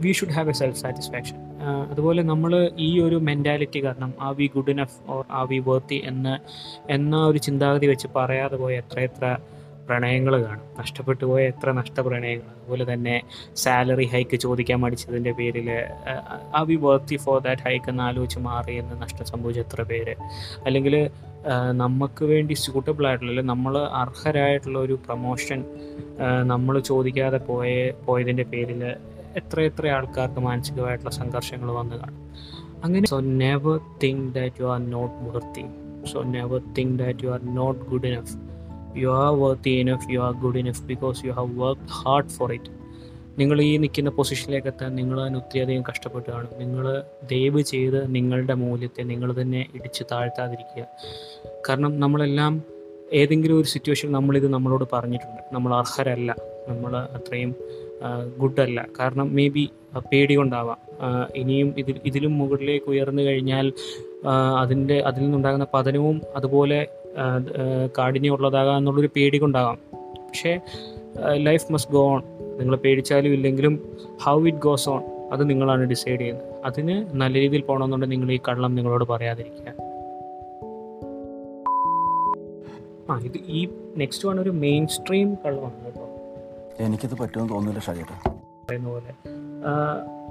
we 0.00 0.12
should 0.12 0.30
have 0.30 0.50
a 0.50 0.52
self 0.52 0.80
satisfaction 0.80 1.36
അതുപോലെ 1.90 2.22
നമ്മൾ 2.22 2.52
ഈ 2.78 3.00
ഒരു 3.00 3.16
മെന്റാലിറ്റി 3.20 3.80
കാരണം 3.80 4.14
are 4.20 4.30
we 4.30 4.46
good 4.54 4.70
enough 4.70 4.96
or 5.10 5.22
are 5.30 5.42
we 5.42 5.58
worthy 5.66 5.98
എന്ന് 6.06 6.34
എന്ന 6.90 7.16
ഒരു 7.26 7.38
ചിന്താഗതി 7.38 7.86
വെച്ച് 7.86 8.08
പറയാതെ 8.16 8.56
പോയ 8.56 8.74
എത്ര 8.74 8.98
എത്ര 9.00 9.24
പ്രണയങ്ങൾ 9.88 10.34
കാണും. 10.44 10.64
നഷ്ടപ്പെട്ടു 10.78 11.24
പോയ 11.24 11.42
എത്ര 11.52 11.70
നഷ്ടപ്രണയങ്ങൾ. 11.70 12.48
അതുപോലെ 12.56 12.92
തന്നെ 12.92 13.22
സാലറി 13.56 14.06
ഹൈക്ക് 14.06 14.36
ചോദിക്കാൻ 14.36 14.80
മടിച്ചതിന്റെ 14.80 15.32
പേരിൽ 15.32 15.68
are 16.56 16.62
we 16.62 16.74
worthy 16.74 17.16
for 17.16 17.38
that 17.42 17.62
hike 17.62 17.90
എന്ന് 17.90 18.02
ആലോചിച്ച് 18.02 18.38
മാറി 18.38 18.74
എന്ന് 18.74 19.02
നഷ്ടം 19.02 19.24
സംഭവിച്ച 19.24 19.60
എത്ര 19.60 19.82
പേര്. 19.82 20.14
അല്ലെങ്കിൽ 20.66 21.10
നമുക്ക് 21.72 22.24
വേണ്ടി 22.24 22.54
സ്യൂട്ടബിൾ 22.54 23.06
ആയിട്ടുള്ള 23.06 23.40
നമ്മൾ 23.40 23.78
അർഹരായിട്ടുള്ള 23.78 24.78
ഒരു 24.78 24.94
പ്രൊമോഷൻ 25.06 25.64
നമ്മൾ 26.42 26.80
ചോദിക്കാതെ 26.80 27.38
പോയ 27.38 27.90
പോയതിന്റെ 28.06 28.42
പേരിൽ 28.42 28.82
എത്ര 29.36 29.60
എത്ര 29.60 29.86
ആൾക്കാർക്ക് 29.88 30.40
മാനസികമായിട്ടുള്ള 30.40 31.10
സംഘർഷങ്ങൾ 31.10 31.70
വന്ന് 31.70 31.96
കാണും. 31.96 32.22
അങ്ങനെ 32.84 33.06
so 33.06 33.20
never 33.20 33.80
think 34.02 34.34
that 34.34 34.62
you 34.62 34.66
are 34.66 34.90
not 34.90 35.14
worthy 35.34 35.64
so 36.12 36.22
never 36.22 36.60
think 36.78 36.98
that 36.98 37.24
you 37.24 37.30
are 37.30 37.40
not 37.54 37.80
good 37.90 38.06
enough 38.06 38.34
you 39.02 39.08
are 39.08 39.32
worthy 39.38 39.70
enough 39.70 40.06
you 40.12 40.20
are 40.20 40.32
good 40.32 40.58
enough 40.58 40.82
because 40.82 41.26
you 41.26 41.32
have 41.32 41.52
work 41.60 41.86
hard 41.98 42.28
for 42.28 42.52
it 42.52 42.72
നിങ്ങൾ 43.38 43.62
ഈ 43.62 43.76
നിൽക്കുന്ന 43.76 44.10
പൊസിഷനിലേക്ക് 44.10 44.66
എത്താൻ 44.66 44.96
നിങ്ങൾ 44.96 45.20
അതിന് 45.20 45.36
ഒത്തിരിയധികം 45.36 45.84
കഷ്ടപ്പെട്ട് 45.90 46.30
നിങ്ങൾ 46.60 47.02
ദയവ് 47.32 47.62
ചെയ്ത് 47.62 48.14
നിങ്ങളുടെ 48.14 48.54
മൂല്യത്തെ 48.54 49.02
നിങ്ങൾ 49.02 49.40
തന്നെ 49.40 49.66
ഇടിച്ച് 49.74 50.04
താഴ്ത്താതിരിക്കുക. 50.12 50.84
കാരണം 51.68 52.00
നമ്മളെല്ലാം 52.00 52.62
ഏതെങ്കിലും 53.12 53.60
ഒരു 53.60 53.66
സിറ്റുവേഷൻ 53.66 54.12
നമ്മളിത് 54.12 54.48
നമ്മളോട് 54.52 54.84
പറഞ്ഞിട്ടുണ്ട്. 54.92 55.42
നമ്മൾ 55.52 55.74
അർഹരല്ല. 55.74 56.36
നമ്മൾ 56.68 56.96
അത്രയും 56.96 57.54
ഗുഡ് 58.38 58.60
അല്ല 58.60 58.86
കാരണം 59.00 59.36
മേ 59.36 59.48
ബി 59.48 59.70
പേടി 60.12 60.34
കൊണ്ടാവാം 60.34 60.78
ഇനിയും 61.36 61.74
ഇതിൽ 61.78 61.96
ഇതിലും 62.04 62.38
മുകളിലേക്ക് 62.38 62.86
ഉയർന്നു 62.86 63.22
കഴിഞ്ഞാൽ 63.22 63.72
അതിന്റെ 64.58 64.96
അതിൽ 65.00 65.22
നിന്നുണ്ടാകുന്ന 65.22 65.66
പതനവും 65.74 66.20
അതുപോലെ 66.36 66.78
കാഠിന്യമുള്ളതാകാം 67.98 68.76
എന്നുള്ളൊരു 68.78 69.10
പേടി 69.16 69.38
കൊണ്ടാകാം 69.38 69.78
പക്ഷേ 70.28 70.60
ലൈഫ് 71.36 71.72
മസ്റ്റ് 71.72 71.92
ഗോ 71.92 72.10
ഓൺ 72.10 72.22
നിങ്ങൾ 72.58 72.76
പേടിച്ചാലും 72.76 73.32
ഇല്ലെങ്കിലും 73.32 73.74
ഹൗ 74.22 74.46
ഇറ്റ് 74.46 74.58
ഗോസ് 74.58 74.88
ഓൺ 74.88 75.02
അത് 75.32 75.50
നിങ്ങളാണ് 75.50 75.84
ഡിസൈഡ് 75.84 76.20
ചെയ്യുന്നത്. 76.20 76.62
അതിന് 76.64 77.06
നല്ല 77.12 77.40
രീതിയിൽ 77.40 77.62
പോകണമെന്നുണ്ടെങ്കിൽ 77.62 78.16
നിങ്ങൾ 78.16 78.32
ഈ 78.32 78.38
കള്ളം 78.48 78.74
നിങ്ങളോട് 78.74 79.04
പറയാതിരിക്കുക. 79.04 79.72
ആ 83.10 83.18
ഇത് 83.18 83.38
ഈ 83.46 83.68
നെക്സ്റ്റ് 83.96 84.28
വൺ 84.28 84.40
ഒരു 84.40 84.50
മെയിൻ 84.50 84.86
സ്ട്രീം 84.86 85.34
കള്ളമാണ് 85.44 85.84
കേട്ടോ. 85.84 86.04
എനിക്കത് 86.78 87.14
പറ്റുമെന്ന് 87.18 87.50
തോന്നുന്നില്ല 87.50 87.80
ഷാജേട്ടാ. 87.80 88.16
പറയുന്ന 88.30 88.88
പോലെ 88.88 89.12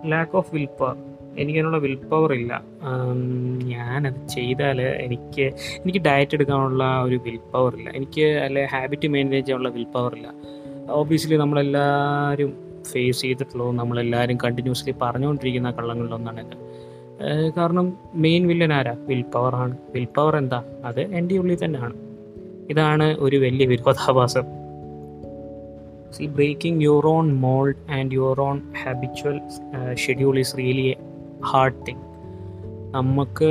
ലാക്ക് 0.07 0.35
ഓഫ് 0.37 0.55
വിൽ 0.55 0.67
പവർ 0.79 0.95
എനിക്കതിനുള്ള 1.37 1.77
വിൽ 1.77 1.95
പവർ 1.95 2.33
ഇല്ല. 2.33 2.61
ഞാനത് 3.63 4.27
ചെയ്താൽ 4.27 4.81
എനിക്ക് 4.81 5.41
എനിക്ക് 5.81 5.99
ഡയറ്റ് 5.99 6.35
എടുക്കാനുള്ള 6.35 7.01
ഒരു 7.03 7.15
വിൽ 7.25 7.39
പവർ 7.53 7.75
ഇല്ല. 7.75 7.89
എനിക്ക് 7.89 8.21
അല്ലെ 8.21 8.65
ഹാബിറ്റ് 8.65 9.07
മെയിന്റെയിൻ 9.07 9.43
ചെയ്യാനുള്ള 9.43 9.69
വിൽ 9.69 9.87
പവർ 9.95 10.15
ഇല്ല. 10.15 10.27
ഓബിയസ്ലി 10.91 11.35
നമ്മളെല്ലാവരും 11.35 12.53
ഫേസ് 12.91 13.21
ചെയ്തിട്ടുള്ളതും 13.21 13.75
നമ്മളെല്ലാവരും 13.75 14.37
കണ്ടിന്യൂസ്ലി 14.43 14.93
പറഞ്ഞുകൊണ്ടിരിക്കുന്ന 15.01 15.71
കള്ളങ്ങളിലൊന്നാണ് 15.71 16.41
ഇത്. 16.45 16.57
കാരണം 17.57 17.93
മെയിൻ 18.13 18.47
വില്ലൻ 18.47 18.73
ആരാ? 18.73 18.95
വിൽ 18.99 19.21
പവറാണ് 19.21 19.77
വിൽ 19.95 20.07
പവർ 20.17 20.35
എന്താ? 20.37 20.63
അത് 20.85 21.01
എന്റെ 21.01 21.37
ഉള്ളിൽ 21.37 21.65
തന്നെയാണ്. 21.65 21.93
ഇതാണ് 22.69 23.17
ഒരു 23.19 23.37
വലിയ 23.37 23.65
വിരോധാഭാസം. 23.65 24.45
See 26.11 26.25
breaking 26.25 26.83
your 26.83 27.07
own 27.07 27.35
mould 27.35 27.91
and 27.91 28.13
your 28.13 28.41
own 28.41 28.61
habitual 28.83 29.39
schedule 29.93 30.39
is 30.39 30.57
really 30.57 30.95
hard 31.49 31.81
thing 31.87 32.03
നമുക്ക് 32.95 33.49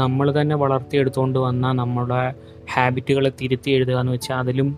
നമ്മൾ 0.00 0.40
തന്നെ 0.40 0.56
വളർത്തിയെടുത്തുകൊണ്ട് 0.56 1.38
വന്ന 1.38 1.72
നമ്മുടെ 1.72 2.22
ഹാബിറ്റുകളെ 2.74 3.30
തിരുത്തി 3.40 3.70
എഴുതുക 3.70 3.96
എന്ന് 4.00 4.12
വെച്ചാൽ 4.12 4.38
അതിലും 4.42 4.68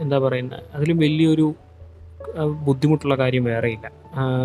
എന്താ 0.00 0.18
പറയുന്നത് 0.18 0.60
അതിലും 0.74 0.98
വലിയൊരു 0.98 1.46
ബുദ്ധിമുട്ടുള്ള 2.66 3.14
കാര്യം 3.14 3.44
വേറെയില്ല. 3.44 3.86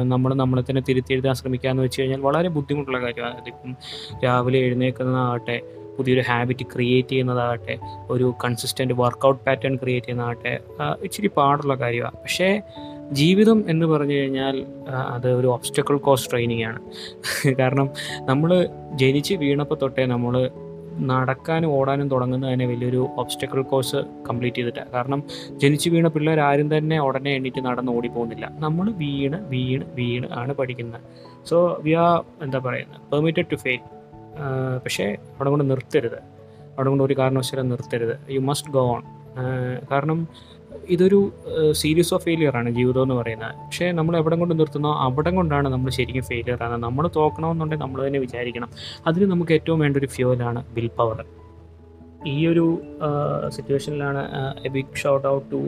നമ്മൾ 0.03 0.33
നമ്മളെ 0.33 0.63
തന്നെ 0.69 0.81
തിരുത്തി 0.89 1.11
എഴുതാൻ 1.13 1.35
ശ്രമിക്കുക 1.35 1.69
എന്ന് 1.69 1.83
വെച്ച് 1.83 2.01
കഴിഞ്ഞാൽ 2.01 2.21
വളരെ 2.21 2.49
ബുദ്ധിമുട്ടുള്ള 2.49 2.99
കാര്യമാണ്. 3.01 3.35
അതിപ്പം 3.41 3.71
രാവിലെ 4.25 4.59
എഴുന്നേൽക്കുന്നതാകട്ടെ 4.59 5.57
പുതിയൊരു 5.97 6.23
ഹാബിറ്റ് 6.27 6.65
ക്രിയേറ്റ് 6.73 7.09
ചെയ്യുന്നതാകട്ടെ 7.09 7.75
ഒരു 8.09 8.27
കൺസിസ്റ്റന്റ് 8.43 8.93
വർക്കൗട്ട് 8.93 9.41
പാറ്റേൺ 9.45 9.75
ക്രിയേറ്റ് 9.75 10.07
ചെയ്യുന്നതാകട്ടെ 10.07 10.53
ഇച്ചിരി 11.03 11.31
പാടുള്ള 11.37 11.75
കാര്യമാണ് 11.75 12.17
പക്ഷേ 12.17 12.49
ജീവിതം 13.11 13.65
എന്ന് 13.69 13.85
പറഞ്ഞു 13.85 14.13
കഴിഞ്ഞാൽ 14.13 14.65
അത് 14.87 15.27
ഒരു 15.33 15.47
ഒബ്സ്റ്റക്കിൾ 15.47 15.97
കോഴ്സ് 15.97 16.31
ട്രെയിനിങ് 16.31 16.63
ആണ്. 16.63 16.79
കാരണം 17.59 17.89
നമ്മൾ 18.19 18.67
ജനിച്ച് 18.95 19.33
വീണപ്പോൾ 19.33 19.75
തൊട്ടേ 19.81 20.05
നമ്മൾ 20.05 20.49
നടക്കാനും 20.99 21.69
ഓടാനും 21.69 22.09
തുടങ്ങുന്നത് 22.09 22.53
തന്നെ 22.53 22.65
വലിയൊരു 22.65 23.09
ഒബ്സ്റ്റക്കിൾ 23.17 23.61
കോഴ്സ് 23.61 23.95
കംപ്ലീറ്റ് 24.29 24.57
ചെയ്തിട്ടാണ് 24.57 24.91
കാരണം 24.91 25.23
ജനിച്ച് 25.61 25.89
വീണ 25.89 26.07
പിള്ളേർ 26.07 26.39
ആരും 26.39 26.77
തന്നെ 26.77 26.99
ഉടനെ 27.01 27.31
എണീറ്റ് 27.35 27.65
നടന്ന് 27.65 27.91
ഓടിപ്പോകുന്നില്ല. 27.91 28.51
നമ്മൾ 28.59 28.91
വീണ് 28.91 29.37
വീണ് 29.49 29.83
വീണ് 29.95 30.25
ആണ് 30.31 30.53
പഠിക്കുന്നത്. 30.53 31.01
സോ 31.49 31.81
വി 31.81 31.91
ആർ 31.91 32.23
എന്താ 32.41 32.59
പറയുന്നത് 32.59 33.01
പെർമിറ്റഡ് 33.11 33.45
ടു 33.51 33.55
ഫെയിൽ 33.55 33.79
പക്ഷേ 34.83 35.15
അവിടെ 35.35 35.49
കൊണ്ട് 35.49 35.69
നിർത്തരുത്. 35.69 36.19
അവിടെ 36.75 36.89
കൊണ്ട് 36.89 37.03
ഒരു 37.03 37.15
കാരണവശാലും 37.17 37.69
നിർത്തരുത്. 37.69 38.19
യു 38.29 38.39
മസ്റ്റ് 38.39 38.71
ഗോ 38.71 38.79
ഓൺ 38.79 39.01
കാരണം 39.91 40.19
ഇതൊരു 40.95 41.19
സീരീസ് 41.71 42.13
ഓഫ് 42.13 42.23
ഫെയിലിയർ 42.23 42.53
ആണ് 42.57 42.69
ജീവിതം 42.69 43.03
എന്ന് 43.05 43.15
പറയുന്നത്. 43.15 43.53
പക്ഷേ 43.65 43.91
നമ്മൾ 43.91 44.13
എവിടെ 44.17 44.35
കൊണ്ട് 44.35 44.53
നിർത്തുന്നോ 44.59 44.91
അവിടെ 45.05 45.31
കൊണ്ടാണ് 45.37 45.67
നമ്മൾ 45.73 45.89
ശരിക്കും 45.89 46.23
ഫെയിലിയർ 46.23 46.63
ആണ് 46.63 46.77
നമ്മൾ 46.83 47.05
തോക്കണമെന്നുണ്ടെങ്കിൽ 47.15 47.85
നമ്മൾ 47.85 48.07
തന്നെ 48.07 48.19
വിചാരിക്കണം. 48.19 48.69
അതിന് 49.07 49.27
നമുക്ക് 49.31 49.53
ഏറ്റവും 49.57 49.79
വേണ്ട 49.79 49.97
ഒരു 49.97 50.09
ഫ്യൂവലാണ് 50.15 50.61
വിൽ 50.77 50.89
പവർ 50.99 51.19
ഈ 52.27 52.37
ഒരു 52.47 52.65
സിറ്റുവേഷനിലാണ് 53.55 54.21
a 54.65 54.69
big 54.69 54.99
shout 55.03 55.27
out 55.27 55.47
to 55.51 55.61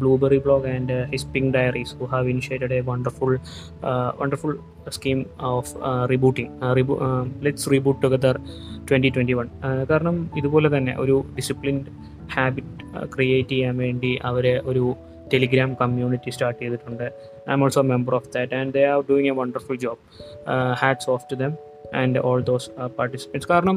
blueberry 0.00 0.38
blog 0.46 0.68
and 0.74 0.96
his 1.12 1.28
pink 1.34 1.52
diaries 1.56 1.94
who 2.00 2.06
have 2.14 2.28
initiated 2.28 2.74
a 2.78 2.80
wonderful 2.90 3.32
wonderful 4.20 4.54
scheme 4.96 5.18
of 5.52 5.72
rebooting 6.12 6.50
let's 7.46 7.70
reboot 7.74 8.00
together 8.02 8.36
twenty 8.90 9.10
twenty 9.16 9.36
one 9.40 9.48
കാരണം 9.90 10.16
ഇതുപോലെ 10.40 10.70
തന്നെ 10.76 10.94
ഒരു 11.04 11.16
ഡിസിപ്ലിൻഡ് 11.38 11.86
ഹാബിറ്റ് 12.36 12.70
ക്രിയേറ്റ് 13.14 13.54
ചെയ്യാൻ 13.54 13.76
വേണ്ടി 13.76 14.12
അവരെ 14.30 14.54
ഒരു 14.72 14.84
ടെലിഗ്രാം 15.32 15.70
കമ്മ്യൂണിറ്റി 15.80 16.30
സ്റ്റാർട്ട് 16.34 16.58
ചെയ്തിട്ടുണ്ട്. 16.62 17.04
I'm 17.52 17.62
also 17.64 17.82
member 17.92 18.14
of 18.14 18.28
that 18.34 18.54
and 18.54 18.72
they 18.74 18.82
are 18.92 18.98
doing 19.10 19.30
a 19.32 19.34
wonderful 19.38 19.76
job 19.84 20.00
hats 20.80 21.08
off 21.10 21.24
to 21.30 21.36
them 21.42 21.52
and 22.00 22.18
all 22.28 22.42
those 22.50 22.68
participants 22.98 23.48
കാരണം 23.52 23.76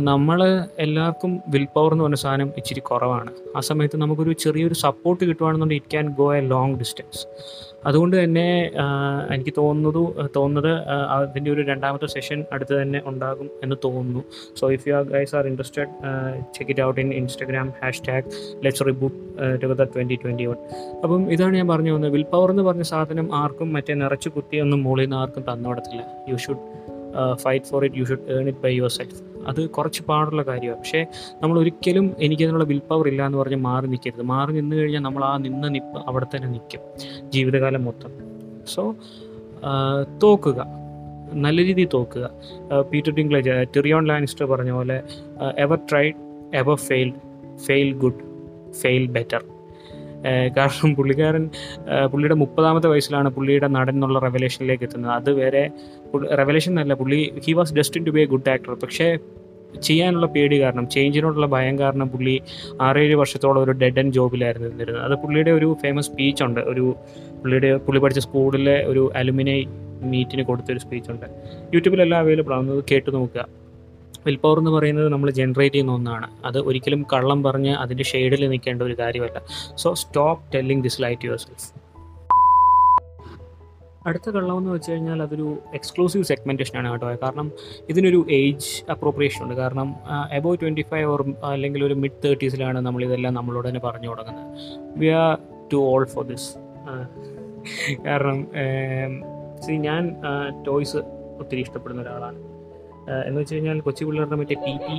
നമ്മൾ 0.00 0.66
എല്ലാവർക്കും 0.78 1.42
വിൽ 1.48 1.66
പവർ 1.74 1.92
എന്ന് 1.92 2.04
പറഞ്ഞ 2.04 2.14
സാധനം 2.14 2.52
ഇച്ചിരി 2.56 2.80
കുറവാണ്. 2.80 3.30
ആ 3.56 3.60
സമയത്ത് 3.60 3.96
നമുക്കൊരു 3.96 4.32
ചെറിയൊരു 4.32 4.74
support 4.74 5.24
കിട്ടുവാണെന്നുണ്ടെങ്കിൽ 5.24 5.82
it 5.82 5.92
can 5.92 6.08
go 6.08 6.36
a 6.36 6.40
long 6.40 6.76
distance 6.76 7.26
അതുകൊണ്ട് 7.86 8.24
തന്നെ 8.24 8.70
എനിക്ക് 9.34 9.52
തോന്നുന്നത് 9.56 10.30
തോന്നുന്നത് 10.36 10.70
അതിന്റെ 10.88 11.50
ഒരു 11.50 11.62
രണ്ടാമത്തെ 11.62 12.06
സെഷൻ 12.06 12.44
അടുത്ത് 12.52 12.82
തന്നെ 12.82 13.02
ഉണ്ടാകും 13.06 13.50
എന്ന് 13.62 13.76
തോന്നുന്നു. 13.84 14.24
So 14.60 14.72
if 14.72 14.88
you 14.88 14.94
are 14.94 15.02
guys 15.02 15.36
are 15.36 15.46
interested 15.46 15.88
check 16.54 16.70
it 16.70 16.82
out 16.82 17.00
in 17.00 17.14
Instagram 17.14 17.72
hashtag 18.08 18.24
let's 18.64 18.82
reboot 18.86 19.20
together 19.62 19.84
twenty 19.84 20.14
twenty 20.24 20.46
one 20.46 20.56
അപ്പം 21.04 21.32
ഇതാണ് 21.32 21.56
ഞാൻ 21.56 21.68
പറഞ്ഞു 21.68 21.92
വന്നത്. 21.92 22.12
വിൽ 22.12 22.22
പവർ 22.22 22.50
എന്ന് 22.50 22.62
പറഞ്ഞ 22.62 22.82
സാധനം 22.82 23.34
ആർക്കും 23.34 23.72
മറ്റേ 23.72 23.94
നിറച്ച് 23.94 24.28
കുത്തിയൊന്നും 24.28 24.82
മുകളിൽ 24.82 25.04
നിന്ന് 25.04 25.16
ആർക്കും 25.16 25.44
തന്നു 25.52 25.76
you 26.28 26.36
should 26.36 26.64
fight 27.34 27.66
for 27.66 27.84
it 27.84 27.96
you 27.96 28.04
should 28.04 28.32
earn 28.32 28.48
it 28.48 28.58
by 28.58 28.72
yourself 28.88 29.22
അത് 29.48 29.70
കുറച്ച് 29.70 30.02
പാടുള്ള 30.02 30.42
കാര്യമാണ്. 30.42 30.78
പക്ഷേ 30.78 31.06
നമ്മൾ 31.42 31.58
ഒരിക്കലും 31.58 32.16
എനിക്കതിനുള്ള 32.18 32.64
വിൽ 32.64 32.80
പവർ 32.90 33.08
ഇല്ല 33.08 33.26
എന്ന് 33.26 33.38
പറഞ്ഞ് 33.38 33.56
മാറി 33.56 33.86
നിൽക്കരുത്. 33.86 34.22
മാറി 34.22 34.52
നിന്ന് 34.52 34.76
കഴിഞ്ഞാൽ 34.76 35.00
നമ്മൾ 35.00 35.24
ആ 35.24 35.36
നിന്ന് 35.36 35.74
നിപ്പ് 35.74 35.98
അവിടെ 36.06 36.26
തന്നെ 36.34 36.48
നിൽക്കും. 36.48 36.80
ജീവിതകാലം 37.30 37.84
മൊത്തം. 37.84 38.12
സോ 38.66 38.94
തോക്കുക. 40.22 40.66
നല്ല 41.32 41.64
രീതിയിൽ 41.64 41.88
തോക്കുക. 41.94 42.30
പീറ്റർ 42.80 43.12
ഡിംഗ്ലേജ് 43.14 43.64
ടിറിയോൺ 43.76 44.06
ലാനിസ്റ്റർ 44.06 44.46
പറഞ്ഞ 44.46 44.70
പോലെ 44.70 45.02
ever 45.58 45.78
tried 45.90 46.14
ever 46.54 46.76
failed 46.76 47.58
fail 47.58 47.92
good 47.94 48.22
fail 48.72 49.06
better 49.06 49.44
കാരണം 50.56 50.94
പുള്ളിക്കാരൻ 50.94 51.44
പുള്ളിയുടെ 52.12 52.36
മുപ്പതാമത്തെ 52.42 52.88
വയസ്സിലാണ് 52.88 53.28
പുള്ളിയുടെ 53.28 53.68
നടൻ 53.68 53.94
എന്നുള്ള 53.94 54.18
റെവലേഷനിലേക്ക് 54.18 54.84
എത്തുന്നത്. 54.84 55.12
അത് 55.12 55.30
വരെ 55.40 55.64
റെവലേഷൻ 56.40 56.72
എന്നല്ല 56.72 56.94
പുള്ളി 56.94 57.20
he 57.46 57.52
was 57.52 57.74
destined 57.74 58.04
to 58.06 58.10
be 58.10 58.20
a 58.20 58.24
good 58.24 58.50
actor 58.54 58.74
പക്ഷേ 58.84 59.08
ചെയ്യാനുള്ള 59.86 60.26
പേടി 60.26 60.60
കാരണം 60.62 60.84
ചേഞ്ചിനോടുള്ള 60.88 61.46
ഭയം 61.46 61.78
കാരണം 61.78 62.08
പുള്ളി 62.08 62.40
ആറേഴ് 62.80 63.14
വർഷത്തോളം 63.14 63.60
ഒരു 63.62 63.70
ഡെഡ് 63.70 63.98
ആൻഡ് 63.98 64.12
ജോബിലായിരുന്നു 64.12 64.68
നിന്നിരുന്നത്. 64.68 65.04
അത് 65.04 65.14
പുള്ളിയുടെ 65.22 65.50
ഒരു 65.50 65.76
ഫേമസ് 65.82 66.06
സ്പീച്ച് 66.06 66.42
ഉണ്ട്. 66.44 66.60
ഒരു 66.60 66.96
പുള്ളിയുടെ 67.40 67.76
പുള്ളി 67.76 68.00
പഠിച്ച 68.00 68.18
സ്കൂളിലെ 68.18 68.84
ഒരു 68.86 69.12
അലുമിനൈ 69.16 69.64
മീറ്റിന് 70.12 70.42
കൊടുത്തൊരു 70.42 70.78
സ്പീച്ച് 70.78 71.10
ഉണ്ട്. 71.10 71.26
യൂട്യൂബിലെല്ലാം 71.74 72.20
അവൈലബിൾ 72.20 72.54
ആണ്. 72.54 72.70
അത് 72.70 72.84
കേട്ട് 72.90 73.14
നോക്കുക. 73.14 73.44
വിൽ 74.28 74.38
പവർ 74.44 74.58
എന്ന് 74.58 74.72
പറയുന്നത് 74.76 75.08
നമ്മൾ 75.14 75.30
ജനറേറ്റ് 75.40 75.74
ചെയ്യുന്ന 75.74 75.92
ഒന്നാണ്. 75.98 76.28
അത് 76.44 76.58
ഒരിക്കലും 76.68 77.02
കള്ളം 77.12 77.42
പറഞ്ഞ് 77.48 77.74
അതിന്റെ 77.84 78.04
ഷെയ്ഡിൽ 78.12 78.48
നിൽക്കേണ്ട 78.54 78.82
ഒരു 78.82 78.96
കാര്യമല്ല. 79.02 79.40
So 79.82 79.94
stop 80.04 80.42
telling 80.54 80.82
this 80.88 81.02
lie 81.02 81.26
yourself 81.46 81.68
അടുത്ത 84.06 84.30
കള്ളം 84.30 84.58
എന്ന് 84.58 84.70
വെച്ച് 84.74 84.90
കഴിഞ്ഞാൽ 84.90 85.18
അതൊരു 85.22 85.46
എക്സ്ക്ലൂസീവ് 85.74 86.24
സെഗ്മെന്റേഷൻ 86.24 86.74
ആണ് 86.78 86.90
കേട്ടോ. 86.92 87.06
കാരണം 87.22 87.48
ഇതിനൊരു 87.88 88.20
ഏജ് 88.30 88.70
അപ്രോപ്രിയേഷൻ 88.92 89.40
ഉണ്ട്. 89.44 89.54
കാരണം 89.54 89.88
എബോ 90.32 90.50
ട്വന്റി 90.54 90.84
ഫൈവ് 90.90 91.08
ഓർ 91.12 91.22
അല്ലെങ്കിൽ 91.44 91.80
ഒരു 91.84 91.94
മിഡ് 92.02 92.20
തേർട്ടീസിലാണ് 92.24 92.78
നമ്മൾ 92.86 93.04
ഇതെല്ലാം 93.04 93.34
നമ്മളോട് 93.34 93.68
തന്നെ 93.68 93.80
പറഞ്ഞു 93.80 94.08
തുടങ്ങുന്നത്. 94.08 94.46
We 95.00 95.08
are 95.22 95.34
too 95.72 95.80
old 95.90 96.04
for 96.14 96.24
this 96.30 96.48
കാരണം 98.06 98.40
സി 99.66 99.72
ഞാൻ 99.88 100.04
ടോയ്സ് 100.66 101.00
ഒത്തിരി 101.40 101.60
ഇഷ്ടപ്പെടുന്ന 101.60 102.02
ഒരാളാണ്. 102.02 102.38
എന്ന് 103.26 103.40
വെച്ച് 103.40 103.54
കഴിഞ്ഞാൽ 103.54 103.80
കൊച്ചു 103.80 104.04
പിള്ളേരുടെ 104.04 104.36
മറ്റേ 104.36 104.54
പി 104.54 104.72
പി 104.86 104.96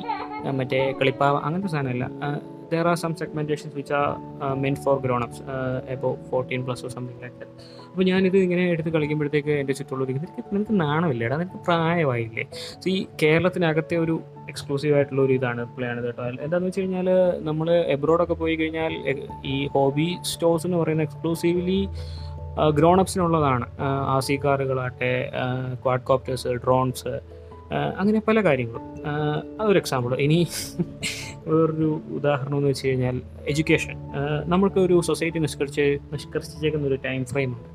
മറ്റേ 0.51 0.80
കളിപ്പാവ 1.01 1.36
അങ്ങനത്തെ 1.38 1.68
സാധനമല്ല. 1.68 2.06
There 2.72 2.88
are 2.88 2.96
some 2.96 3.16
segmentations 3.16 3.75
which 3.75 3.94
are 3.94 4.10
meant 4.56 4.75
for 4.75 5.01
grown 5.01 5.24
ups 5.24 5.44
above 5.89 6.18
fourteen 6.32 6.66
plus 6.66 6.86
or 6.86 6.92
something 6.92 7.22
like 7.24 7.36
that 7.36 7.78
അപ്പോൾ 7.92 8.04
ഞാനിത് 8.04 8.38
ഇങ്ങനെ 8.38 8.63
എടുത്ത് 8.70 8.89
കളിക്കുമ്പോഴത്തേക്ക് 8.89 9.54
എന്റെ 9.62 9.74
ചുറ്റുള്ളവർ 9.74 10.10
നിനക്ക് 10.10 10.44
നിനക്ക് 10.56 10.82
നാണമില്ലേടാ? 10.82 11.38
നിനക്ക് 11.38 11.60
പ്രായമായില്ലേ? 11.66 12.44
സോ 12.84 12.89
ഈ 12.89 13.08
കേരളത്തിനകത്തെ 13.24 13.96
ഒരു 13.98 14.16
എക്സ്ക്ലൂസീവ് 14.50 14.96
ആയിട്ടുള്ള 14.96 15.22
ഒരു 15.22 15.34
ഇതാണ് 15.34 15.63
പ്ലേ 15.75 15.88
ആണ് 15.88 16.01
കേട്ടോ. 16.04 16.24
എന്താണെന്ന് 16.46 16.68
വെച്ച് 16.68 16.82
കഴിഞ്ഞാൽ 16.82 17.10
നമ്മൾ 17.39 17.70
എബ്രോഡൊക്കെ 17.96 18.34
പോയി 18.34 18.56
കഴിഞ്ഞാൽ 18.56 18.94
ഈ 19.46 19.68
ഹോബി 19.68 20.18
സ്റ്റോഴ്സ് 20.22 20.68
എന്ന് 20.68 20.78
പറയുന്ന 20.78 21.04
എക്സ്ക്ലൂസീവ്ലി 21.04 21.80
ഗ്രോൺ 22.74 23.00
അപ്സിനുള്ളതാണ് 23.00 23.66
ആർ 24.13 24.22
സി 24.22 24.39
കാറുകളാട്ടെ 24.46 25.12
ക്വാഡ് 25.84 26.01
കോപ്റ്റേഴ്സ് 26.01 26.48
ഡ്രോൺസ് 26.48 27.12
അങ്ങനെ 27.74 28.22
പല 28.28 28.42
കാര്യങ്ങളും. 28.42 28.86
അതൊരു 29.62 29.78
എക്സാമ്പിൾ 29.78 30.16
ഇനി 30.16 30.48
വേറൊരു 31.48 32.02
ഉദാഹരണം 32.10 32.58
എന്ന് 32.58 32.70
വെച്ച് 32.70 32.88
കഴിഞ്ഞാൽ 32.88 33.22
എഡ്യൂക്കേഷൻ 33.48 33.96
നമ്മൾക്ക് 34.46 34.80
ഒരു 34.80 35.02
സൊസൈറ്റി 35.02 35.40
നിഷ്കരിച്ച് 35.40 35.98
നിഷ്കർഷിച്ചേക്കുന്ന 36.14 36.88
ഒരു 36.88 36.96
ടൈം 36.96 37.26
ഫ്രെയിം 37.26 37.52
ഉണ്ട്. 37.54 37.70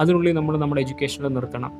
അതിനുള്ളിൽ 0.00 0.32
നമ്മൾ 0.32 0.56
നമ്മുടെ 0.58 0.80
എഡ്യൂക്കേഷനിൽ 0.80 1.28
നിർത്തണം. 1.28 1.72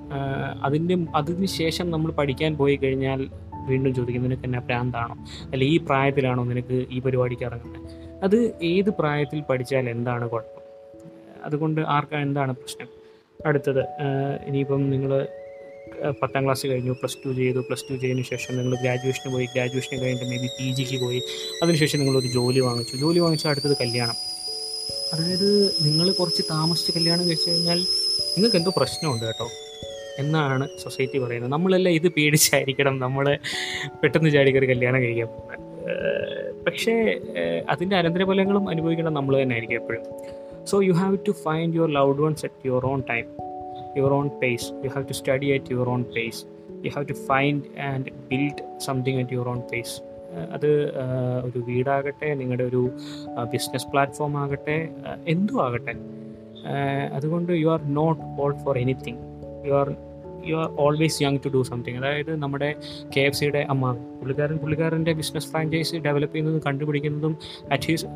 അതിന്റെ 0.62 0.96
അതിന് 1.14 1.46
ശേഷം 1.46 1.90
നമ്മൾ 1.90 2.10
പഠിക്കാൻ 2.12 2.56
പോയി 2.56 2.76
കഴിഞ്ഞാൽ 2.76 3.28
വീണ്ടും 3.68 3.94
ചോദിക്കും 3.94 4.22
നിനക്ക് 4.22 4.42
എന്നാ 4.42 4.58
പ്രാന്താണോ? 4.58 5.14
അല്ല 5.52 5.64
ഈ 5.64 5.76
പ്രായത്തിലാണോ 5.76 6.44
നിനക്ക് 6.44 6.86
ഈ 6.90 6.98
പരിപാടിക്ക് 6.98 7.42
ഇറങ്ങുന്നത് 7.42 8.08
അത് 8.24 8.52
ഏത് 8.62 8.90
പ്രായത്തിൽ 8.90 9.40
പഠിച്ചാൽ 9.40 9.90
എന്താണ് 9.90 10.28
കുഴപ്പം? 10.28 10.62
അതുകൊണ്ട് 11.44 11.80
ആർക്കാ 11.80 12.18
എന്താണ് 12.18 12.52
പ്രശ്നം? 12.52 12.88
അടുത്തത് 13.46 13.82
ഇനിയിപ്പം 14.46 14.90
നിങ്ങൾ 14.90 15.10
പത്താം 16.22 16.44
ക്ലാസ് 16.44 16.66
കഴിഞ്ഞു 16.66 16.92
പ്ലസ് 16.92 17.16
ടു 17.26 17.32
ചെയ്തു. 17.32 17.58
പ്ലസ് 17.58 17.84
ടു 17.90 17.94
ചെയ്തതിന് 17.94 18.24
ശേഷം 18.24 18.58
നിങ്ങൾ 18.58 18.76
ഗ്രാജുവേഷന് 18.82 19.32
പോയി. 19.32 19.46
ഗ്രാജുവേഷന് 19.54 20.00
കഴിഞ്ഞിട്ട് 20.00 20.30
മേ 20.30 20.36
ബി 20.36 20.46
പി 20.46 20.74
ജിക്ക് 20.74 21.04
പോയി. 21.04 21.22
അതിനുശേഷം 21.62 21.98
നിങ്ങളൊരു 21.98 22.26
ജോലി 22.26 22.60
വാങ്ങിച്ചു. 22.60 22.96
ജോലി 22.96 23.18
വാങ്ങിച്ച 23.18 23.46
അടുത്തത് 23.46 23.76
കല്യാണം. 23.80 24.14
അതായത് 25.14 25.74
നിങ്ങൾ 25.82 26.12
കുറച്ച് 26.12 26.42
താമസിച്ച് 26.50 26.92
കല്യാണം 26.92 27.26
കഴിച്ചു 27.26 27.50
കഴിഞ്ഞാൽ 27.50 27.78
നിങ്ങൾക്ക് 28.28 28.56
എന്തോ 28.56 28.72
പ്രശ്നമുണ്ട് 28.76 29.24
കേട്ടോ. 29.24 29.48
എന്നാണ് 30.18 30.68
സൊസൈറ്റി 30.84 31.18
പറയുന്നത്. 31.18 31.52
നമ്മളെല്ലാം 31.52 31.94
ഇത് 31.94 32.08
പേടിച്ചായിരിക്കണം. 32.08 32.98
നമ്മൾ 32.98 33.38
പെട്ടെന്ന് 34.02 34.30
ചാടി 34.30 34.50
കയറി 34.50 34.66
കല്യാണം 34.66 35.00
കഴിക്കാൻ 35.00 35.28
പക്ഷേ 36.66 36.92
അതിന്റെ 37.68 37.96
അനന്തരഫലങ്ങളും 37.96 38.68
അനുഭവിക്കണം 38.68 39.14
നമ്മൾ 39.14 39.42
തന്നെ 39.42 39.54
ആയിരിക്കും 39.54 39.76
എപ്പോഴും. 39.76 40.02
So 40.66 40.82
you 40.82 40.92
have 40.92 41.18
to 41.28 41.30
find 41.30 41.74
your 41.74 41.90
loved 41.90 42.20
ones 42.20 42.44
at 42.44 42.66
your 42.66 42.86
own 42.86 43.02
time 43.10 43.47
your 43.98 44.12
own 44.18 44.28
pace 44.42 44.68
you 44.84 44.90
have 44.96 45.06
to 45.12 45.16
study 45.20 45.50
at 45.56 45.72
your 45.74 45.88
own 45.94 46.02
pace 46.16 46.40
you 46.86 46.92
have 46.96 47.06
to 47.12 47.16
find 47.30 47.64
and 47.90 48.12
build 48.30 48.62
something 48.86 49.20
at 49.22 49.34
your 49.38 49.48
own 49.54 49.62
pace 49.72 49.94
അത് 50.54 50.70
ഒരു 51.46 51.58
വീടാകട്ടെ 51.68 52.28
നിങ്ങളുടെ 52.40 52.64
ഒരു 52.70 52.82
business 53.52 53.86
platform 53.92 54.34
ആകട്ടെ 54.42 54.76
എന്തു 55.34 55.54
ആകട്ടെ. 55.66 55.94
അതുകൊണ്ട് 57.16 57.50
you 57.62 57.68
are 57.74 57.82
not 57.98 58.20
all 58.42 58.52
for 58.64 58.76
anything 58.78 59.20
you 59.68 59.72
are 59.80 59.88
you 60.48 60.56
are 60.62 60.68
always 60.84 61.18
young 61.22 61.40
to 61.44 61.50
do 61.54 61.60
something 61.70 61.98
അതായത് 62.00 62.32
നമ്മുടെ 62.42 62.68
കെ 63.14 63.22
എഫ് 63.28 63.36
സിയുടെ 63.38 63.62
അമ്മ 63.72 63.92
പുള്ളിക്കാരൻ 64.20 64.58
പുള്ളിക്കാരന്റെ 64.64 65.12
ബിസിനസ് 65.20 65.48
ഫ്രാഞ്ചൈസി 65.52 65.96
ഡെവലപ്പ് 66.06 66.34
ചെയ്യുന്നതും 66.34 66.62
കണ്ടുപിടിക്കുന്നതും 66.66 67.34
അറ്റ് 67.72 67.88
ഹീസ് 67.90 68.06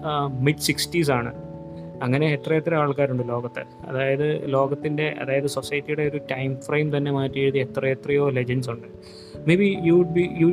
മിഡ് 0.47 0.65
സിക്സ്റ്റീസ് 0.69 1.13
ആണ്. 1.19 1.33
അങ്ങനെ 2.03 2.27
എത്ര 2.37 2.53
എത്ര 2.61 2.75
ആൾക്കാരുണ്ട് 2.75 3.25
ലോകത്ത്? 3.29 3.63
അതായത് 3.89 4.27
ലോകത്തിന്റെ 4.55 5.07
അതായത് 5.23 5.47
സൊസൈറ്റിയുടെ 5.47 6.03
ഒരു 6.03 6.21
ടൈം 6.31 6.51
ഫ്രെയിം 6.67 6.97
തന്നെ 6.97 7.11
മാറ്റി 7.13 7.41
എഴുതി 7.41 7.59
എത്ര 7.59 7.87
എത്രയോ 7.87 8.25
ലെജൻസ് 8.39 8.71
ഉണ്ട്. 8.71 8.89
Maybe 9.55 9.69
you 9.85 9.93
would 9.93 10.15
be 10.19 10.25
you 10.41 10.49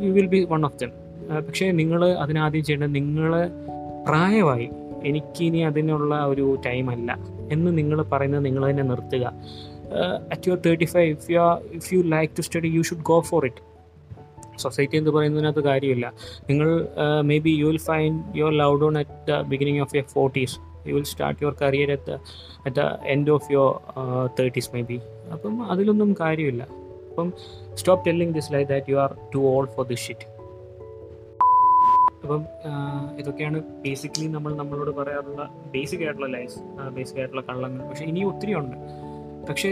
you 0.00 0.10
will 0.18 0.26
be 0.26 0.40
one 0.50 0.64
of 0.64 0.78
them 0.82 0.92
പക്ഷേ 1.48 1.66
നിങ്ങൾ 1.80 2.00
അതിനാദ്യം 2.24 2.64
ചെയ്യേണ്ടത് 2.64 2.94
നിങ്ങൾ 2.94 3.34
പ്രായമായി 4.08 4.68
എനിക്കിനി 5.04 5.58
അതിനുള്ള 5.58 6.14
ഒരു 6.24 6.46
ടൈമല്ല 6.66 7.18
എന്ന് 7.52 7.70
നിങ്ങൾ 7.78 7.98
പറയുന്നത് 8.02 8.44
നിങ്ങൾ 8.44 8.70
തന്നെ 8.70 8.82
നിർത്തുക. 8.82 9.24
At 10.32 10.48
your 10.48 10.58
thirty 10.66 10.84
five 10.84 11.08
if 11.16 11.30
you 11.32 11.40
if 11.78 11.94
you 11.94 12.00
like 12.14 12.32
to 12.38 12.42
study 12.42 12.68
you 12.76 12.82
should 12.82 13.06
go 13.10 13.20
for 13.20 13.44
it 13.46 13.62
society 14.58 14.96
എന്ന് 14.96 15.10
പറയുന്നതിനകത്ത് 15.10 15.62
കാര്യമില്ല. 15.68 16.06
നിങ്ങൾ 16.48 16.68
maybe 17.38 17.50
you 17.60 17.66
will 17.66 17.82
find 17.90 18.38
your 18.38 18.52
loved 18.52 18.84
one 18.84 18.98
at 18.98 19.16
the 19.30 19.40
beginning 19.52 19.80
of 19.80 19.96
your 19.96 20.08
forties 20.08 20.56
you 20.88 20.94
will 20.96 21.08
start 21.12 21.40
your 21.44 21.54
career 21.62 21.90
at 21.96 22.16
at 22.66 22.76
the 22.80 22.84
end 23.14 23.30
of 23.36 23.48
your 23.54 23.72
thirties 24.40 24.70
maybe 24.90 24.98
അപ്പം 25.36 25.54
അതിലൊന്നും 25.72 26.12
കാര്യമില്ല. 26.20 26.62
അപ്പം 27.10 27.28
stop 27.80 28.02
telling 28.06 28.34
this 28.38 28.50
like 28.52 28.68
that 28.72 28.92
you 28.92 28.98
are 29.04 29.12
too 29.34 29.40
old 29.54 29.66
for 29.76 29.86
this 29.92 30.04
shit 30.08 30.26
അപ്പം 32.24 32.42
ഇതൊക്കെയാണ് 33.20 33.58
basically 33.84 34.26
നമ്മൾ 34.34 34.52
നമ്മളോട് 34.60 34.90
പറയാറുള്ള 34.98 35.44
basic 35.74 36.02
ആയിട്ടുള്ള 36.04 36.28
ലൈഫ് 36.36 36.58
ബേസിക് 36.96 37.18
ആയിട്ടുള്ള 37.20 37.42
കള്ളങ്ങൾ. 37.48 37.80
പക്ഷേ 37.88 38.04
ഇനിയും 38.10 38.28
ഒത്തിരി 38.32 38.52
ഉണ്ട്. 38.60 38.76
പക്ഷേ 39.48 39.70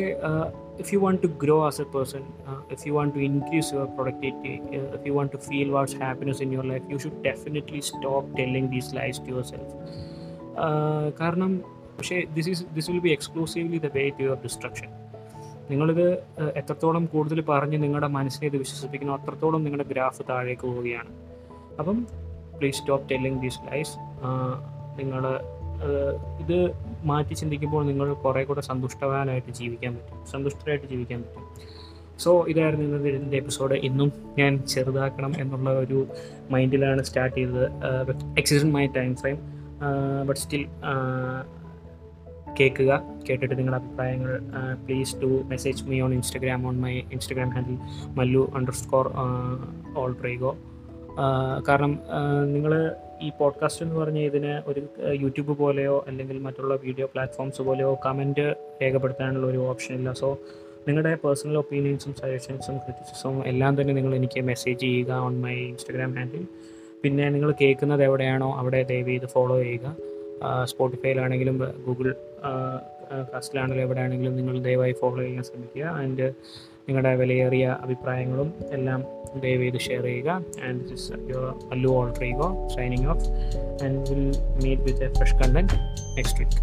if 0.83 0.91
you 0.95 0.99
want 0.99 1.21
to 1.23 1.29
grow 1.43 1.57
as 1.67 1.81
a 1.81 1.87
person 1.95 2.23
if 2.75 2.83
you 2.89 2.93
want 2.93 3.13
to 3.17 3.21
increase 3.29 3.69
your 3.75 3.89
productivity 3.99 4.55
if 4.97 5.05
you 5.09 5.13
want 5.13 5.33
to 5.37 5.41
feel 5.49 5.71
what's 5.77 5.97
happiness 6.05 6.43
in 6.47 6.53
your 6.53 6.67
life 6.73 6.87
you 6.93 6.99
should 6.99 7.21
definitely 7.29 7.81
stop 7.91 8.39
telling 8.39 8.71
these 8.75 8.91
life 9.01 9.19
to 9.27 9.31
yourself 9.53 9.75
കാരണം 11.21 11.59
പക്ഷേ 11.99 12.23
this 12.35 12.49
is 12.49 12.65
this 12.75 12.91
will 12.91 12.99
be 12.99 13.09
exclusively 13.09 13.79
the 13.79 13.91
way 13.95 14.09
to 14.09 14.23
your 14.23 14.39
destruction 14.43 14.89
നിങ്ങളിത് 15.71 16.07
എത്രത്തോളം 16.57 17.07
കൂടുതൽ 17.07 17.41
പറഞ്ഞ് 17.41 17.83
നിങ്ങളുടെ 17.83 18.07
മനസ്സിനെ 18.07 18.47
ഇത് 18.47 18.57
വിശ്വസിപ്പിക്കുന്നു 18.57 19.15
അത്രത്തോളം 19.15 19.65
നിങ്ങളുടെ 19.65 19.89
ഗ്രാഫ് 19.89 20.23
താഴേക്ക് 20.31 20.63
പോവുകയാണ്. 20.63 21.09
അപ്പം 21.79 22.07
please 22.59 22.79
stop 22.79 23.11
telling 23.11 23.43
these 23.43 23.61
lies 23.73 23.95
നിങ്ങൾ 25.01 25.23
ഇത് 26.41 26.57
മാറ്റി 27.05 27.35
ചിന്തിക്കുമ്പോൾ 27.35 27.87
നിങ്ങൾ 27.87 28.13
കുറേ 28.13 28.45
കൂടെ 28.45 28.61
സന്തുഷ്ടവാനായിട്ട് 28.61 29.53
ജീവിക്കാൻ 29.53 29.95
പറ്റും. 29.95 30.27
സന്തുഷ്ടരായിട്ട് 30.27 30.87
ജീവിക്കാൻ 30.87 31.23
പറ്റും. 31.23 31.47
സോ 32.19 32.45
ഇതായിരുന്നു 32.49 32.85
ഇന്നത്തെ 32.85 33.09
ഇതിന്റെ 33.09 33.37
എപ്പിസോഡ് 33.37 33.75
ഇന്നും 33.75 34.13
ഞാൻ 34.39 34.59
ചെറുതാക്കണം 34.63 35.33
എന്നുള്ള 35.39 35.71
ഒരു 35.71 36.07
മൈൻഡിലാണ് 36.51 37.03
സ്റ്റാർട്ട് 37.03 37.37
ചെയ്തത്. 37.37 37.67
Existing 38.39 38.73
my 38.73 38.87
time 38.87 39.17
frame 39.17 39.60
but 40.27 40.41
still 40.41 40.65
കേൾക്കുക. 42.61 43.03
കേട്ടിട്ട് 43.29 43.55
നിങ്ങളുടെ 43.59 43.85
അഭിപ്രായങ്ങൾ 43.85 44.41
please 44.87 45.23
to 45.23 45.27
message 45.27 45.85
me 45.85 46.01
on 46.01 46.15
Instagram 46.15 46.67
on 46.67 46.81
my 46.81 46.95
Instagram 47.13 47.51
handle 47.51 47.79
Mallu 48.19 48.53
underscore 48.73 49.09
all 49.97 50.13
ട്രീഗോ 50.21 50.57
കാരണം 51.69 51.99
നിങ്ങൾ 52.53 52.95
ഈ 53.23 53.31
പോഡ്കാസ്റ്റ് 53.39 53.83
എന്ന് 53.85 53.97
പറഞ്ഞ 53.97 54.19
ഇതിന് 54.19 54.53
ഒരു 54.67 54.83
യൂട്യൂബ് 55.13 55.59
പോലെയോ 55.59 56.05
അല്ലെങ്കിൽ 56.09 56.39
മറ്റുള്ള 56.39 56.75
വീഡിയോ 56.75 57.07
പ്ലാറ്റ്ഫോംസ് 57.07 57.63
പോലെയോ 57.63 57.99
കമന്റ് 58.07 58.57
രേഖപ്പെടുത്താനുള്ള 58.83 59.47
ഒരു 59.47 59.59
ഓപ്ഷൻ 59.59 59.95
ഇല്ല. 59.95 60.13
സോ 60.13 60.39
നിങ്ങളുടെ 60.89 61.15
പേഴ്സണൽ 61.25 61.57
ഒപ്പീനിയൻസും 61.59 62.15
സജഷൻസും 62.15 62.77
ക്രിറ്റിസിസും 62.77 63.47
എല്ലാം 63.47 63.81
തന്നെ 63.81 63.95
നിങ്ങൾ 63.95 64.15
എനിക്ക് 64.15 64.41
മെസ്സേജ് 64.41 64.81
ചെയ്യുക 64.81 65.13
ഓൺ 65.13 65.41
മൈ 65.41 65.55
ഇൻസ്റ്റഗ്രാം 65.55 66.15
ഹാൻഡിൽ 66.15 66.45
പിന്നെ 67.03 67.27
നിങ്ങൾ 67.31 67.51
കേൾക്കുന്നത് 67.61 68.03
എവിടെയാണോ 68.05 68.49
അവിടെ 68.61 68.81
ദയവ് 68.91 69.09
ചെയ്ത് 69.09 69.27
ഫോളോ 69.35 69.57
ചെയ്യുക. 69.63 69.97
സ്പോട്ടിഫൈയിലാണെങ്കിലും 70.65 71.57
ഗൂഗിൾ 71.87 72.09
കാസ്റ്റിലാണെങ്കിലും 73.33 73.85
എവിടെയാണെങ്കിലും 73.87 74.37
നിങ്ങൾ 74.37 74.57
ദയവായി 74.67 74.95
ഫോളോ 75.01 75.21
ചെയ്യാൻ 75.23 75.45
ശ്രമിക്കുക. 75.45 75.85
ആൻഡ് 76.03 76.27
നിങ്ങളുടെ 76.89 77.15
വിലയേറിയ 77.15 77.67
അഭിപ്രായങ്ങളും 77.85 78.49
എല്ലാം 78.77 79.01
ദയവ് 79.43 79.63
ചെയ്ത് 79.63 79.79
ഷെയർ 79.89 80.05
ചെയ്യുക. 80.11 80.31
And 80.69 80.81
this 80.91 81.11
your 81.31 81.51
Allu 81.73 81.91
alter ego 81.91 82.49
signing 82.77 83.09
off 83.15 83.27
and 83.85 83.99
will 84.11 84.25
meet 84.65 84.83
with 84.89 85.05
a 85.05 85.13
fresh 85.19 85.39
content 85.43 85.77
next 86.17 86.39
week 86.41 86.59